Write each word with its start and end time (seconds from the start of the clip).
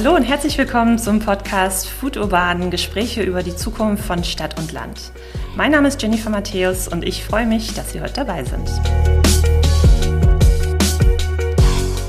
Hallo 0.00 0.14
und 0.14 0.22
herzlich 0.22 0.56
willkommen 0.56 0.96
zum 0.96 1.18
Podcast 1.18 1.88
Food 1.88 2.16
Urban 2.16 2.70
Gespräche 2.70 3.24
über 3.24 3.42
die 3.42 3.56
Zukunft 3.56 4.04
von 4.04 4.22
Stadt 4.22 4.56
und 4.56 4.70
Land. 4.70 5.10
Mein 5.56 5.72
Name 5.72 5.88
ist 5.88 6.00
Jennifer 6.00 6.30
Matthäus 6.30 6.86
und 6.86 7.04
ich 7.04 7.24
freue 7.24 7.46
mich, 7.46 7.74
dass 7.74 7.90
Sie 7.90 8.00
heute 8.00 8.12
dabei 8.12 8.44
sind. 8.44 8.70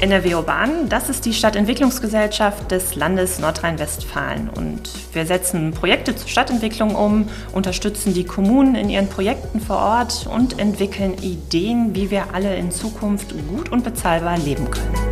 NRW 0.01 0.35
Urban, 0.35 0.87
das 0.87 1.09
ist 1.09 1.25
die 1.25 1.33
Stadtentwicklungsgesellschaft 1.33 2.69
des 2.69 2.93
Landes 2.93 3.39
Nordrhein-Westfalen. 3.39 4.51
Und 4.51 4.91
wir 5.13 5.25
setzen 5.25 5.71
Projekte 5.71 6.15
zur 6.15 6.29
Stadtentwicklung 6.29 6.93
um, 6.93 7.27
unterstützen 7.53 8.13
die 8.13 8.23
Kommunen 8.23 8.75
in 8.75 8.91
ihren 8.91 9.07
Projekten 9.07 9.59
vor 9.59 9.77
Ort 9.77 10.27
und 10.31 10.59
entwickeln 10.59 11.15
Ideen, 11.23 11.95
wie 11.95 12.11
wir 12.11 12.35
alle 12.35 12.55
in 12.55 12.69
Zukunft 12.69 13.33
gut 13.47 13.71
und 13.71 13.83
bezahlbar 13.83 14.37
leben 14.37 14.69
können. 14.69 15.08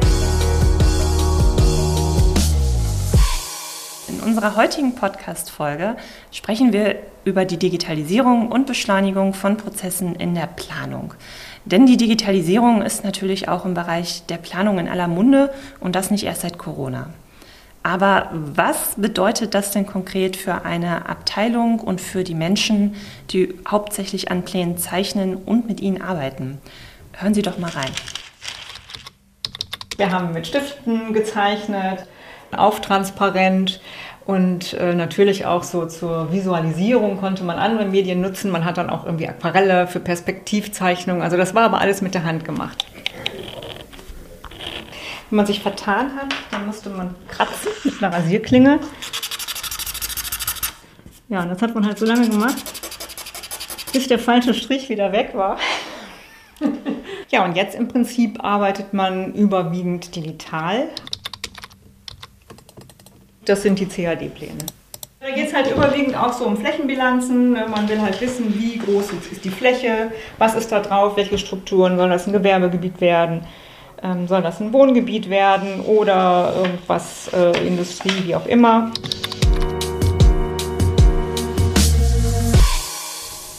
Unserer 4.38 4.56
heutigen 4.56 4.94
Podcast-Folge 4.94 5.96
sprechen 6.32 6.72
wir 6.72 6.98
über 7.26 7.44
die 7.44 7.58
Digitalisierung 7.58 8.52
und 8.52 8.68
Beschleunigung 8.68 9.34
von 9.34 9.58
Prozessen 9.58 10.14
in 10.14 10.36
der 10.36 10.46
Planung. 10.46 11.16
Denn 11.66 11.88
die 11.88 11.98
Digitalisierung 11.98 12.84
ist 12.84 13.04
natürlich 13.04 13.50
auch 13.50 13.66
im 13.66 13.74
Bereich 13.74 14.28
der 14.28 14.38
Planung 14.38 14.78
in 14.78 14.90
aller 14.90 15.08
Munde 15.08 15.52
und 15.80 15.96
das 15.96 16.12
nicht 16.12 16.24
erst 16.24 16.42
seit 16.42 16.60
Corona. 16.60 17.10
Aber 17.82 18.30
was 18.32 18.94
bedeutet 18.96 19.56
das 19.56 19.72
denn 19.72 19.88
konkret 19.88 20.38
für 20.38 20.66
eine 20.66 21.10
Abteilung 21.10 21.80
und 21.80 22.00
für 22.00 22.24
die 22.24 22.36
Menschen, 22.36 22.94
die 23.32 23.56
hauptsächlich 23.68 24.30
an 24.30 24.44
Plänen 24.44 24.78
zeichnen 24.78 25.36
und 25.36 25.68
mit 25.68 25.82
ihnen 25.82 26.00
arbeiten? 26.00 26.60
Hören 27.14 27.34
Sie 27.34 27.42
doch 27.42 27.58
mal 27.58 27.72
rein. 27.72 27.92
Wir 29.98 30.12
haben 30.12 30.32
mit 30.32 30.46
Stiften 30.46 31.12
gezeichnet, 31.14 32.06
auftransparent 32.56 33.82
und 34.28 34.74
äh, 34.74 34.94
natürlich 34.94 35.46
auch 35.46 35.64
so 35.64 35.86
zur 35.86 36.34
Visualisierung 36.34 37.18
konnte 37.18 37.46
man 37.46 37.58
andere 37.58 37.86
Medien 37.86 38.20
nutzen. 38.20 38.52
Man 38.52 38.66
hat 38.66 38.78
dann 38.78 38.90
auch 38.90 39.06
irgendwie 39.06 39.26
Aquarelle 39.26 39.88
für 39.88 40.02
Perspektivzeichnungen. 40.02 41.24
Also 41.24 41.38
das 41.38 41.56
war 41.56 41.64
aber 41.64 41.80
alles 41.80 42.02
mit 42.02 42.14
der 42.14 42.26
Hand 42.26 42.44
gemacht. 42.44 42.86
Wenn 45.30 45.38
man 45.38 45.46
sich 45.46 45.62
vertan 45.62 46.14
hat, 46.18 46.36
dann 46.52 46.66
musste 46.66 46.90
man 46.90 47.16
kratzen 47.30 47.72
mit 47.86 48.04
einer 48.04 48.14
Rasierklinge. 48.14 48.80
Ja, 51.30 51.44
und 51.44 51.50
das 51.50 51.62
hat 51.62 51.74
man 51.74 51.86
halt 51.86 51.98
so 51.98 52.06
lange 52.06 52.28
gemacht, 52.28 52.58
bis 53.94 54.10
der 54.10 54.20
falsche 54.20 54.54
Strich 54.54 54.90
wieder 54.90 55.14
weg 55.14 55.32
war. 55.36 55.58
ja, 57.30 57.46
und 57.46 57.56
jetzt 57.56 57.76
im 57.76 57.88
Prinzip 57.88 58.44
arbeitet 58.44 58.94
man 58.94 59.34
überwiegend 59.34 60.18
digital. 60.18 60.90
Das 63.48 63.64
sind 63.64 63.80
die 63.80 63.86
CAD-Pläne. 63.86 64.58
Da 65.22 65.32
geht 65.32 65.48
es 65.48 65.54
halt 65.54 65.72
überwiegend 65.72 66.18
auch 66.18 66.34
so 66.34 66.46
um 66.46 66.58
Flächenbilanzen. 66.58 67.54
Ne? 67.54 67.66
Man 67.70 67.88
will 67.88 68.02
halt 68.02 68.20
wissen, 68.20 68.54
wie 68.60 68.78
groß 68.78 69.14
ist 69.32 69.46
die 69.46 69.50
Fläche, 69.50 70.12
was 70.38 70.54
ist 70.54 70.70
da 70.72 70.82
drauf, 70.82 71.16
welche 71.16 71.38
Strukturen, 71.38 71.98
soll 71.98 72.10
das 72.10 72.28
ein 72.28 72.34
Gewerbegebiet 72.34 73.00
werden, 73.00 73.46
ähm, 74.04 74.28
soll 74.28 74.42
das 74.42 74.60
ein 74.60 74.74
Wohngebiet 74.74 75.30
werden 75.30 75.80
oder 75.80 76.54
irgendwas, 76.58 77.30
äh, 77.34 77.66
Industrie, 77.66 78.26
wie 78.26 78.36
auch 78.36 78.46
immer. 78.48 78.92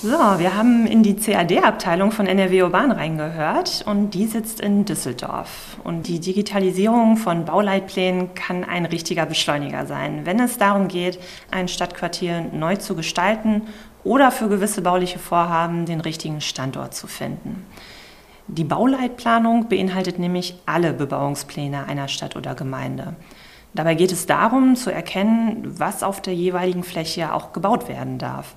So, 0.09 0.39
wir 0.39 0.57
haben 0.57 0.87
in 0.87 1.03
die 1.03 1.17
CAD-Abteilung 1.17 2.13
von 2.13 2.27
NRW 2.27 2.63
Urban 2.63 2.93
reingehört 2.93 3.85
und 3.87 4.15
die 4.15 4.25
sitzt 4.25 4.59
in 4.59 4.87
Düsseldorf. 4.87 5.77
Und 5.85 6.09
die 6.09 6.19
Digitalisierung 6.19 7.19
von 7.19 7.45
Bauleitplänen 7.45 8.33
kann 8.33 8.65
ein 8.65 8.87
richtiger 8.87 9.27
Beschleuniger 9.27 9.85
sein, 9.85 10.25
wenn 10.25 10.41
es 10.41 10.57
darum 10.57 10.89
geht, 10.89 11.19
ein 11.51 11.69
Stadtquartier 11.69 12.41
neu 12.55 12.77
zu 12.77 12.95
gestalten 12.95 13.65
oder 14.03 14.31
für 14.31 14.49
gewisse 14.49 14.81
bauliche 14.81 15.19
Vorhaben 15.19 15.85
den 15.85 16.01
richtigen 16.01 16.41
Standort 16.41 16.95
zu 16.95 17.07
finden. 17.07 17.67
Die 18.47 18.65
Bauleitplanung 18.65 19.69
beinhaltet 19.69 20.19
nämlich 20.19 20.55
alle 20.65 20.95
Bebauungspläne 20.95 21.85
einer 21.85 22.09
Stadt 22.09 22.35
oder 22.35 22.55
Gemeinde. 22.55 23.15
Dabei 23.75 23.95
geht 23.95 24.13
es 24.13 24.25
darum 24.25 24.75
zu 24.75 24.91
erkennen, 24.91 25.65
was 25.79 26.03
auf 26.03 26.23
der 26.23 26.33
jeweiligen 26.35 26.83
Fläche 26.83 27.35
auch 27.35 27.53
gebaut 27.53 27.91
werden 27.91 28.17
darf. 28.17 28.55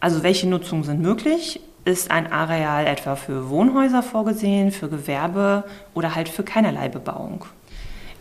Also 0.00 0.22
welche 0.22 0.48
Nutzungen 0.48 0.84
sind 0.84 1.00
möglich? 1.00 1.60
Ist 1.84 2.10
ein 2.10 2.30
Areal 2.30 2.86
etwa 2.86 3.16
für 3.16 3.48
Wohnhäuser 3.48 4.02
vorgesehen, 4.02 4.72
für 4.72 4.88
Gewerbe 4.88 5.64
oder 5.94 6.14
halt 6.14 6.28
für 6.28 6.42
keinerlei 6.42 6.88
Bebauung? 6.88 7.44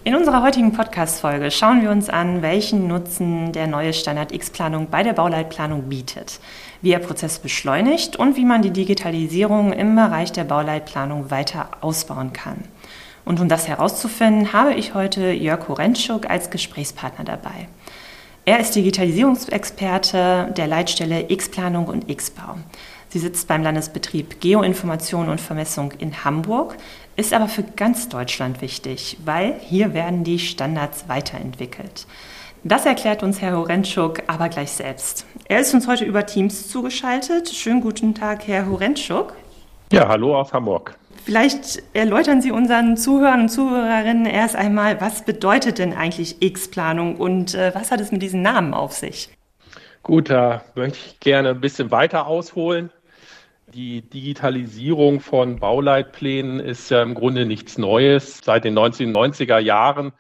In 0.03 0.16
unserer 0.16 0.44
heutigen 0.44 0.72
Podcast-Folge 0.72 1.50
schauen 1.50 1.81
wir 1.81 1.90
uns 1.90 2.09
an, 2.09 2.44
welchen 2.44 2.88
Nutzen 2.88 3.52
der 3.53 3.66
neue 3.66 3.91
Standard 3.91 4.31
X-Planung 4.31 4.88
bei 4.91 5.02
der 5.02 5.14
Bauleitplanung 5.14 5.90
bietet, 5.90 6.40
wie 6.84 6.91
er 6.91 7.00
Prozesse 7.00 7.41
beschleunigt 7.41 8.16
und 8.16 8.35
wie 8.35 8.46
man 8.46 8.62
die 8.62 8.69
Digitalisierung 8.69 9.74
im 9.74 9.96
Bereich 9.96 10.31
der 10.31 10.44
Bauleitplanung 10.44 11.31
weiter 11.31 11.69
ausbauen 11.81 12.34
kann. 12.34 12.66
Und 13.25 13.40
um 13.40 13.50
das 13.50 13.68
herauszufinden, 13.68 14.53
habe 14.53 14.75
ich 14.75 14.94
heute 14.94 15.31
Jörg 15.31 15.68
Horentschuk 15.68 16.30
als 16.30 16.52
Gesprächspartner 16.52 17.25
dabei. 17.25 17.68
Er 18.48 18.60
ist 18.60 18.76
Digitalisierungsexperte 18.76 20.54
der 20.56 20.68
Leitstelle 20.68 21.32
X-Planung 21.32 21.88
und 21.88 22.08
X-Bau. 22.08 22.58
Sie 23.10 23.18
sitzt 23.18 23.48
beim 23.48 23.64
Landesbetrieb 23.64 24.40
Geoinformation 24.40 25.30
und 25.30 25.42
Vermessung 25.42 25.94
in 25.94 26.24
Hamburg, 26.24 26.78
ist 27.16 27.34
aber 27.34 27.48
für 27.48 27.64
ganz 27.64 28.08
Deutschland 28.08 28.62
wichtig, 28.62 29.18
weil 29.26 29.56
hier 29.62 29.96
werden 29.96 30.24
die 30.24 30.38
Standards 30.38 31.10
weiterentwickelt. 31.10 32.06
Das 32.64 32.86
erklärt 32.86 33.24
uns 33.24 33.42
Herr 33.42 33.58
Horentschuk 33.58 34.22
aber 34.28 34.50
gleich 34.50 34.74
selbst. 34.74 35.26
Er 35.46 35.62
ist 35.62 35.74
uns 35.74 35.88
heute 35.88 36.06
über 36.06 36.28
Teams 36.28 36.70
zugeschaltet. 36.70 37.50
Schönen 37.50 37.82
guten 37.82 38.14
Tag, 38.14 38.48
Herr 38.48 38.70
Horentschuk. 38.70 39.34
Ja, 39.92 40.08
hallo 40.08 40.40
aus 40.40 40.54
Hamburg. 40.54 40.96
Vielleicht 41.25 41.81
erläutern 41.94 42.40
Sie 42.40 42.52
unseren 42.52 42.97
Zuhörern 42.97 43.41
und 43.41 43.50
Zuhörerinnen 43.50 44.28
erst 44.28 44.56
einmal, 44.56 45.02
was 45.02 45.25
bedeutet 45.25 45.80
denn 45.80 45.91
eigentlich 45.91 46.40
X-Planung 46.40 47.16
und 47.18 47.56
äh, 47.56 47.74
was 47.74 47.90
hat 47.90 48.00
es 48.00 48.12
mit 48.12 48.22
diesen 48.22 48.44
Namen 48.44 48.75
auf 48.75 48.94
sich? 48.94 49.30
Gut, 50.03 50.30
da 50.30 50.64
möchte 50.75 51.00
ich 51.03 51.19
gerne 51.19 51.50
ein 51.50 51.62
bisschen 51.62 51.90
weiter 51.90 52.28
ausholen. 52.28 52.91
Die 53.74 54.08
Digitalisierung 54.08 55.19
von 55.19 55.58
Bauleitplänen 55.59 56.59
ist 56.59 56.91
ja 56.91 57.02
im 57.02 57.16
Grunde 57.16 57.47
nichts 57.47 57.80
Neues. 57.80 58.41
Seit 58.44 58.64
den 58.64 58.78
1990er 58.78 59.58
Jahren, 59.58 60.14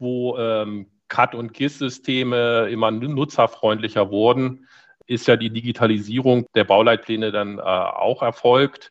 wo 0.00 0.36
ähm, 0.36 0.86
CAD- 1.06 1.36
und 1.36 1.54
GIS-Systeme 1.54 2.68
immer 2.72 2.90
nutzerfreundlicher 2.90 4.10
wurden, 4.10 4.66
ist 5.06 5.28
ja 5.28 5.36
die 5.36 5.50
Digitalisierung 5.50 6.46
der 6.56 6.64
Bauleitpläne 6.64 7.30
dann 7.30 7.58
äh, 7.58 7.62
auch 7.62 8.22
erfolgt. 8.22 8.90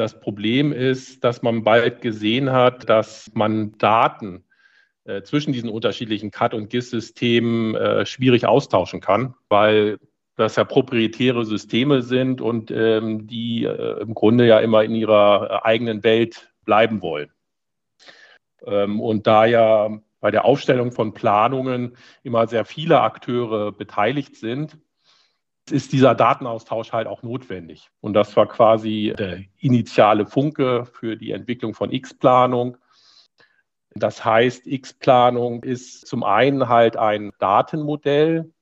Das 0.00 0.18
Problem 0.18 0.72
ist, 0.72 1.24
dass 1.24 1.42
man 1.42 1.62
bald 1.62 2.00
gesehen 2.00 2.52
hat, 2.52 2.88
dass 2.88 3.30
man 3.34 3.76
Daten 3.76 4.46
äh, 5.04 5.20
zwischen 5.20 5.52
diesen 5.52 5.68
unterschiedlichen 5.68 6.30
CAD- 6.30 6.54
und 6.54 6.70
GIS-Systemen 6.70 7.74
äh, 7.74 8.06
schwierig 8.06 8.46
austauschen 8.46 9.02
kann, 9.02 9.34
weil 9.50 9.98
das 10.36 10.56
ja 10.56 10.64
proprietäre 10.64 11.44
Systeme 11.44 12.00
sind 12.00 12.40
und 12.40 12.70
ähm, 12.70 13.26
die 13.26 13.64
äh, 13.64 14.00
im 14.00 14.14
Grunde 14.14 14.46
ja 14.46 14.60
immer 14.60 14.84
in 14.84 14.94
ihrer 14.94 15.66
eigenen 15.66 16.02
Welt 16.02 16.50
bleiben 16.64 17.02
wollen. 17.02 17.30
Ähm, 18.64 19.00
und 19.00 19.26
da 19.26 19.44
ja 19.44 20.00
bei 20.20 20.30
der 20.30 20.46
Aufstellung 20.46 20.92
von 20.92 21.12
Planungen 21.12 21.94
immer 22.22 22.46
sehr 22.46 22.64
viele 22.64 23.02
Akteure 23.02 23.70
beteiligt 23.70 24.36
sind, 24.36 24.78
ist 25.72 25.92
dieser 25.92 26.14
Datenaustausch 26.14 26.92
halt 26.92 27.06
auch 27.06 27.22
notwendig. 27.22 27.90
Und 28.00 28.14
das 28.14 28.36
war 28.36 28.46
quasi 28.46 29.14
der 29.16 29.40
initiale 29.58 30.26
Funke 30.26 30.86
für 30.86 31.16
die 31.16 31.32
Entwicklung 31.32 31.74
von 31.74 31.92
X-Planung. 31.92 32.76
Das 33.94 34.24
heißt, 34.24 34.66
X-Planung 34.66 35.64
ist 35.64 36.06
zum 36.06 36.22
einen 36.22 36.68
halt 36.68 36.96
ein 36.96 37.32
Datenmodell, 37.38 38.52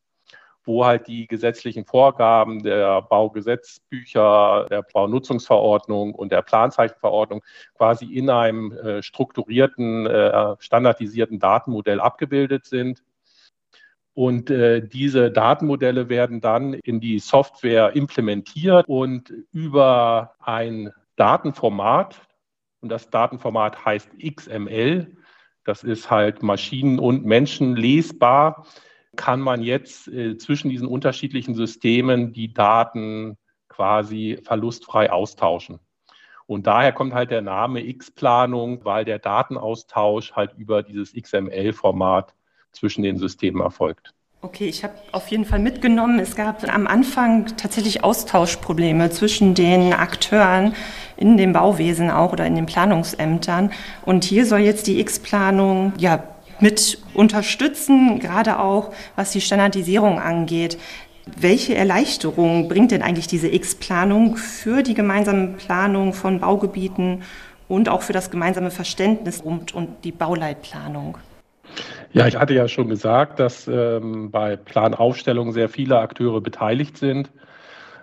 wo 0.64 0.84
halt 0.84 1.06
die 1.06 1.26
gesetzlichen 1.26 1.86
Vorgaben 1.86 2.62
der 2.62 3.02
Baugesetzbücher, 3.02 4.66
der 4.70 4.82
Baunutzungsverordnung 4.82 6.14
und 6.14 6.30
der 6.30 6.42
Planzeichenverordnung 6.42 7.42
quasi 7.74 8.04
in 8.04 8.28
einem 8.28 8.72
äh, 8.72 9.02
strukturierten, 9.02 10.06
äh, 10.06 10.56
standardisierten 10.58 11.38
Datenmodell 11.38 12.00
abgebildet 12.00 12.66
sind. 12.66 13.02
Und 14.18 14.50
äh, 14.50 14.84
diese 14.84 15.30
Datenmodelle 15.30 16.08
werden 16.08 16.40
dann 16.40 16.74
in 16.74 16.98
die 16.98 17.20
Software 17.20 17.94
implementiert 17.94 18.84
und 18.88 19.32
über 19.52 20.34
ein 20.40 20.90
Datenformat, 21.14 22.20
und 22.80 22.88
das 22.88 23.10
Datenformat 23.10 23.84
heißt 23.84 24.10
XML, 24.18 25.16
das 25.62 25.84
ist 25.84 26.10
halt 26.10 26.42
maschinen- 26.42 26.98
und 26.98 27.26
menschenlesbar, 27.26 28.66
kann 29.14 29.38
man 29.38 29.62
jetzt 29.62 30.08
äh, 30.08 30.36
zwischen 30.36 30.68
diesen 30.68 30.88
unterschiedlichen 30.88 31.54
Systemen 31.54 32.32
die 32.32 32.52
Daten 32.52 33.38
quasi 33.68 34.40
verlustfrei 34.42 35.12
austauschen. 35.12 35.78
Und 36.46 36.66
daher 36.66 36.90
kommt 36.90 37.14
halt 37.14 37.30
der 37.30 37.42
Name 37.42 37.86
X-Planung, 37.86 38.84
weil 38.84 39.04
der 39.04 39.20
Datenaustausch 39.20 40.32
halt 40.32 40.54
über 40.58 40.82
dieses 40.82 41.12
XML-Format 41.12 42.34
zwischen 42.72 43.02
den 43.02 43.18
Systemen 43.18 43.62
erfolgt. 43.62 44.12
Okay, 44.40 44.66
ich 44.66 44.84
habe 44.84 44.94
auf 45.10 45.26
jeden 45.28 45.44
Fall 45.44 45.58
mitgenommen, 45.58 46.20
es 46.20 46.36
gab 46.36 46.62
am 46.72 46.86
Anfang 46.86 47.56
tatsächlich 47.56 48.04
Austauschprobleme 48.04 49.10
zwischen 49.10 49.54
den 49.54 49.92
Akteuren 49.92 50.76
in 51.16 51.36
dem 51.36 51.52
Bauwesen 51.52 52.08
auch 52.08 52.32
oder 52.32 52.46
in 52.46 52.54
den 52.54 52.66
Planungsämtern. 52.66 53.72
Und 54.04 54.22
hier 54.22 54.46
soll 54.46 54.60
jetzt 54.60 54.86
die 54.86 55.00
X-Planung 55.00 55.92
ja 55.98 56.22
mit 56.60 56.98
unterstützen, 57.14 58.20
gerade 58.20 58.60
auch 58.60 58.92
was 59.16 59.32
die 59.32 59.40
Standardisierung 59.40 60.20
angeht. 60.20 60.78
Welche 61.36 61.74
Erleichterung 61.74 62.68
bringt 62.68 62.92
denn 62.92 63.02
eigentlich 63.02 63.26
diese 63.26 63.48
X-Planung 63.48 64.36
für 64.36 64.84
die 64.84 64.94
gemeinsame 64.94 65.48
Planung 65.48 66.12
von 66.12 66.38
Baugebieten 66.38 67.22
und 67.66 67.88
auch 67.88 68.02
für 68.02 68.12
das 68.12 68.30
gemeinsame 68.30 68.70
Verständnis 68.70 69.40
und, 69.40 69.74
und 69.74 70.04
die 70.04 70.12
Bauleitplanung? 70.12 71.18
Ja, 72.12 72.26
ich 72.26 72.36
hatte 72.36 72.54
ja 72.54 72.68
schon 72.68 72.88
gesagt, 72.88 73.38
dass 73.38 73.68
ähm, 73.68 74.30
bei 74.30 74.56
Planaufstellung 74.56 75.52
sehr 75.52 75.68
viele 75.68 75.98
Akteure 75.98 76.40
beteiligt 76.40 76.96
sind 76.96 77.30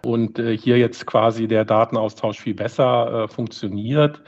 und 0.06 0.38
äh, 0.38 0.56
hier 0.56 0.78
jetzt 0.78 1.08
quasi 1.08 1.48
der 1.48 1.66
Datenaustausch 1.66 2.40
viel 2.40 2.54
besser 2.54 3.24
äh, 3.24 3.28
funktioniert. 3.28 4.22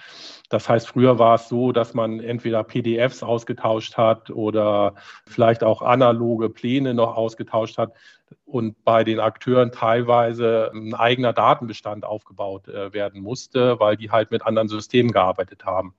Das 0.49 0.67
heißt, 0.67 0.87
früher 0.87 1.19
war 1.19 1.35
es 1.35 1.49
so, 1.49 1.71
dass 1.73 1.93
man 1.93 2.19
entweder 2.19 2.63
PDFs 2.63 3.21
ausgetauscht 3.21 3.97
hat 3.97 4.29
oder 4.29 4.95
vielleicht 5.27 5.63
auch 5.63 5.81
analoge 5.81 6.49
Pläne 6.49 6.93
noch 6.93 7.15
ausgetauscht 7.15 7.77
hat 7.77 7.93
und 8.45 8.83
bei 8.83 9.03
den 9.03 9.19
Akteuren 9.19 9.71
teilweise 9.71 10.71
ein 10.73 10.93
eigener 10.95 11.33
Datenbestand 11.33 12.05
aufgebaut 12.05 12.67
äh, 12.67 12.93
werden 12.93 13.21
musste, 13.21 13.79
weil 13.79 13.97
die 13.97 14.09
halt 14.09 14.31
mit 14.31 14.43
anderen 14.43 14.69
Systemen 14.69 15.11
gearbeitet 15.11 15.65
haben. 15.65 15.93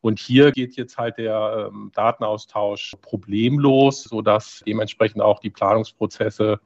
Und 0.00 0.18
hier 0.18 0.50
geht 0.52 0.76
jetzt 0.76 0.96
halt 0.96 1.18
der 1.18 1.68
ähm, 1.70 1.90
Datenaustausch 1.94 2.96
problemlos, 3.02 4.04
sodass 4.04 4.62
dementsprechend 4.66 5.20
auch 5.20 5.40
die 5.40 5.50
Planungsprozesse 5.50 6.60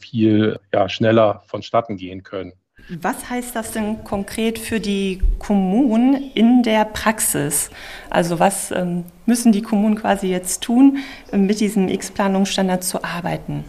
viel 0.00 0.58
ja, 0.72 0.88
schneller 0.88 1.42
vonstatten 1.46 1.96
gehen 1.96 2.22
können. 2.22 2.52
Was 2.88 3.28
heißt 3.28 3.54
das 3.54 3.72
denn 3.72 4.02
konkret 4.04 4.58
für 4.58 4.80
die 4.80 5.20
Kommunen 5.38 6.30
in 6.34 6.62
der 6.62 6.86
Praxis? 6.86 7.70
Also 8.08 8.38
was 8.38 8.70
ähm, 8.70 9.04
müssen 9.26 9.52
die 9.52 9.62
Kommunen 9.62 9.96
quasi 9.96 10.28
jetzt 10.28 10.62
tun, 10.62 10.98
mit 11.30 11.60
diesem 11.60 11.88
X-Planungsstandard 11.88 12.82
zu 12.82 13.04
arbeiten? 13.04 13.64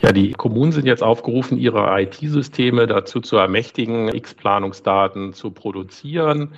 Ja, 0.00 0.12
die 0.12 0.32
Kommunen 0.32 0.72
sind 0.72 0.86
jetzt 0.86 1.02
aufgerufen, 1.02 1.58
ihre 1.58 2.00
IT-Systeme 2.00 2.86
dazu 2.86 3.20
zu 3.20 3.36
ermächtigen, 3.36 4.08
X-Planungsdaten 4.08 5.34
zu 5.34 5.50
produzieren 5.50 6.54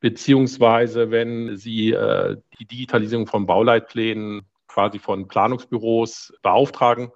beziehungsweise 0.00 1.10
wenn 1.10 1.56
Sie 1.56 1.92
äh, 1.92 2.36
die 2.58 2.66
Digitalisierung 2.66 3.26
von 3.26 3.46
Bauleitplänen 3.46 4.42
quasi 4.66 4.98
von 4.98 5.28
Planungsbüros 5.28 6.32
beauftragen, 6.42 7.10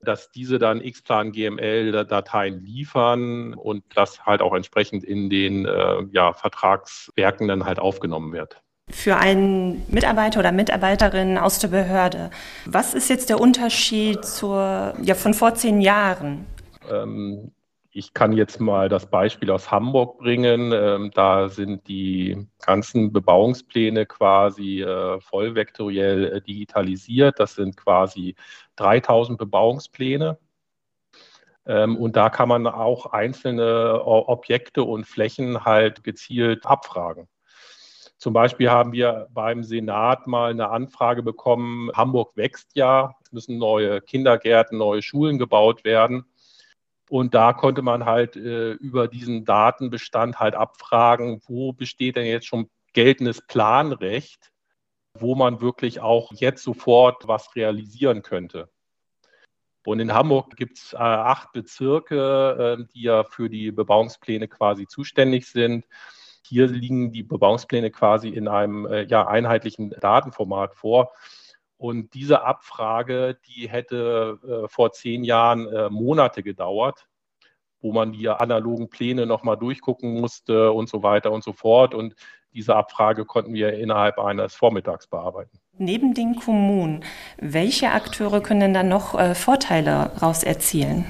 dass 0.00 0.30
diese 0.30 0.58
dann 0.58 0.80
X-Plan 0.80 1.32
GML-Dateien 1.32 2.64
liefern 2.64 3.54
und 3.54 3.84
das 3.94 4.24
halt 4.26 4.42
auch 4.42 4.54
entsprechend 4.54 5.04
in 5.04 5.30
den 5.30 5.64
äh, 5.64 6.02
ja, 6.10 6.32
Vertragswerken 6.32 7.48
dann 7.48 7.64
halt 7.64 7.78
aufgenommen 7.78 8.32
wird. 8.32 8.60
Für 8.90 9.16
einen 9.16 9.84
Mitarbeiter 9.88 10.40
oder 10.40 10.50
Mitarbeiterin 10.50 11.38
aus 11.38 11.60
der 11.60 11.68
Behörde, 11.68 12.30
was 12.66 12.94
ist 12.94 13.08
jetzt 13.08 13.30
der 13.30 13.40
Unterschied 13.40 14.24
zur, 14.24 14.94
ja, 15.00 15.14
von 15.14 15.34
vor 15.34 15.54
zehn 15.54 15.80
Jahren? 15.80 16.46
Ähm, 16.90 17.52
ich 17.94 18.14
kann 18.14 18.32
jetzt 18.32 18.58
mal 18.58 18.88
das 18.88 19.06
Beispiel 19.06 19.50
aus 19.50 19.70
Hamburg 19.70 20.18
bringen. 20.18 20.72
Ähm, 20.72 21.10
da 21.14 21.48
sind 21.48 21.86
die 21.88 22.48
ganzen 22.64 23.12
Bebauungspläne 23.12 24.06
quasi 24.06 24.80
äh, 24.80 25.20
vollvektoriell 25.20 26.24
äh, 26.32 26.40
digitalisiert. 26.40 27.38
Das 27.38 27.54
sind 27.54 27.76
quasi 27.76 28.34
3000 28.76 29.38
Bebauungspläne. 29.38 30.38
Ähm, 31.66 31.96
und 31.96 32.16
da 32.16 32.30
kann 32.30 32.48
man 32.48 32.66
auch 32.66 33.06
einzelne 33.06 34.02
Objekte 34.04 34.82
und 34.84 35.06
Flächen 35.06 35.64
halt 35.64 36.02
gezielt 36.02 36.66
abfragen. 36.66 37.28
Zum 38.16 38.32
Beispiel 38.32 38.70
haben 38.70 38.92
wir 38.92 39.26
beim 39.32 39.64
Senat 39.64 40.26
mal 40.26 40.52
eine 40.52 40.70
Anfrage 40.70 41.22
bekommen, 41.22 41.90
Hamburg 41.92 42.36
wächst 42.36 42.70
ja, 42.74 43.16
es 43.24 43.32
müssen 43.32 43.58
neue 43.58 44.00
Kindergärten, 44.00 44.78
neue 44.78 45.02
Schulen 45.02 45.38
gebaut 45.38 45.84
werden. 45.84 46.24
Und 47.12 47.34
da 47.34 47.52
konnte 47.52 47.82
man 47.82 48.06
halt 48.06 48.36
äh, 48.36 48.72
über 48.72 49.06
diesen 49.06 49.44
Datenbestand 49.44 50.40
halt 50.40 50.54
abfragen, 50.54 51.42
wo 51.46 51.74
besteht 51.74 52.16
denn 52.16 52.24
jetzt 52.24 52.46
schon 52.46 52.70
geltendes 52.94 53.42
Planrecht, 53.42 54.50
wo 55.18 55.34
man 55.34 55.60
wirklich 55.60 56.00
auch 56.00 56.32
jetzt 56.32 56.62
sofort 56.62 57.28
was 57.28 57.54
realisieren 57.54 58.22
könnte. 58.22 58.70
Und 59.84 60.00
in 60.00 60.14
Hamburg 60.14 60.56
gibt 60.56 60.78
es 60.78 60.94
äh, 60.94 60.96
acht 60.96 61.52
Bezirke, 61.52 62.78
äh, 62.80 62.84
die 62.94 63.02
ja 63.02 63.24
für 63.24 63.50
die 63.50 63.72
Bebauungspläne 63.72 64.48
quasi 64.48 64.86
zuständig 64.86 65.44
sind. 65.44 65.86
Hier 66.46 66.66
liegen 66.66 67.12
die 67.12 67.24
Bebauungspläne 67.24 67.90
quasi 67.90 68.30
in 68.30 68.48
einem 68.48 68.86
äh, 68.86 69.02
ja, 69.02 69.28
einheitlichen 69.28 69.90
Datenformat 69.90 70.76
vor. 70.76 71.12
Und 71.82 72.14
diese 72.14 72.44
Abfrage, 72.44 73.40
die 73.48 73.68
hätte 73.68 74.38
äh, 74.46 74.68
vor 74.68 74.92
zehn 74.92 75.24
Jahren 75.24 75.66
äh, 75.66 75.90
Monate 75.90 76.44
gedauert, 76.44 77.08
wo 77.80 77.92
man 77.92 78.12
die 78.12 78.28
analogen 78.28 78.88
Pläne 78.88 79.26
nochmal 79.26 79.56
durchgucken 79.56 80.20
musste 80.20 80.70
und 80.70 80.88
so 80.88 81.02
weiter 81.02 81.32
und 81.32 81.42
so 81.42 81.52
fort. 81.52 81.92
Und 81.92 82.14
diese 82.52 82.76
Abfrage 82.76 83.24
konnten 83.24 83.52
wir 83.52 83.72
innerhalb 83.72 84.20
eines 84.20 84.54
Vormittags 84.54 85.08
bearbeiten. 85.08 85.58
Neben 85.76 86.14
den 86.14 86.36
Kommunen, 86.36 87.02
welche 87.38 87.90
Akteure 87.90 88.40
können 88.40 88.60
denn 88.60 88.74
dann 88.74 88.88
noch 88.88 89.18
äh, 89.18 89.34
Vorteile 89.34 90.12
daraus 90.14 90.44
erzielen? 90.44 91.06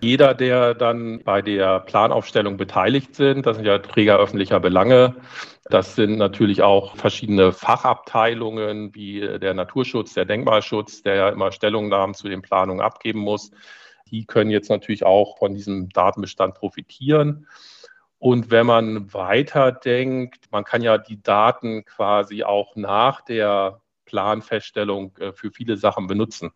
Jeder, 0.00 0.34
der 0.34 0.74
dann 0.74 1.22
bei 1.24 1.42
der 1.42 1.80
Planaufstellung 1.80 2.56
beteiligt 2.56 3.14
sind, 3.14 3.46
das 3.46 3.56
sind 3.56 3.66
ja 3.66 3.78
Träger 3.78 4.18
öffentlicher 4.18 4.60
Belange, 4.60 5.16
das 5.64 5.96
sind 5.96 6.16
natürlich 6.18 6.62
auch 6.62 6.96
verschiedene 6.96 7.52
Fachabteilungen 7.52 8.94
wie 8.94 9.20
der 9.20 9.54
Naturschutz, 9.54 10.14
der 10.14 10.24
Denkmalschutz, 10.24 11.02
der 11.02 11.14
ja 11.16 11.28
immer 11.28 11.50
Stellungnahmen 11.50 12.14
zu 12.14 12.28
den 12.28 12.42
Planungen 12.42 12.80
abgeben 12.84 13.20
muss. 13.20 13.50
Die 14.10 14.24
können 14.26 14.50
jetzt 14.50 14.70
natürlich 14.70 15.04
auch 15.04 15.38
von 15.38 15.54
diesem 15.54 15.88
Datenbestand 15.88 16.54
profitieren. 16.54 17.48
Und 18.18 18.50
wenn 18.50 18.66
man 18.66 19.12
weiterdenkt, 19.12 20.50
man 20.50 20.64
kann 20.64 20.82
ja 20.82 20.98
die 20.98 21.22
Daten 21.22 21.84
quasi 21.84 22.44
auch 22.44 22.76
nach 22.76 23.20
der 23.20 23.80
Planfeststellung 24.04 25.16
äh, 25.18 25.32
für 25.32 25.50
viele 25.50 25.76
Sachen 25.76 26.06
benutzen. 26.06 26.52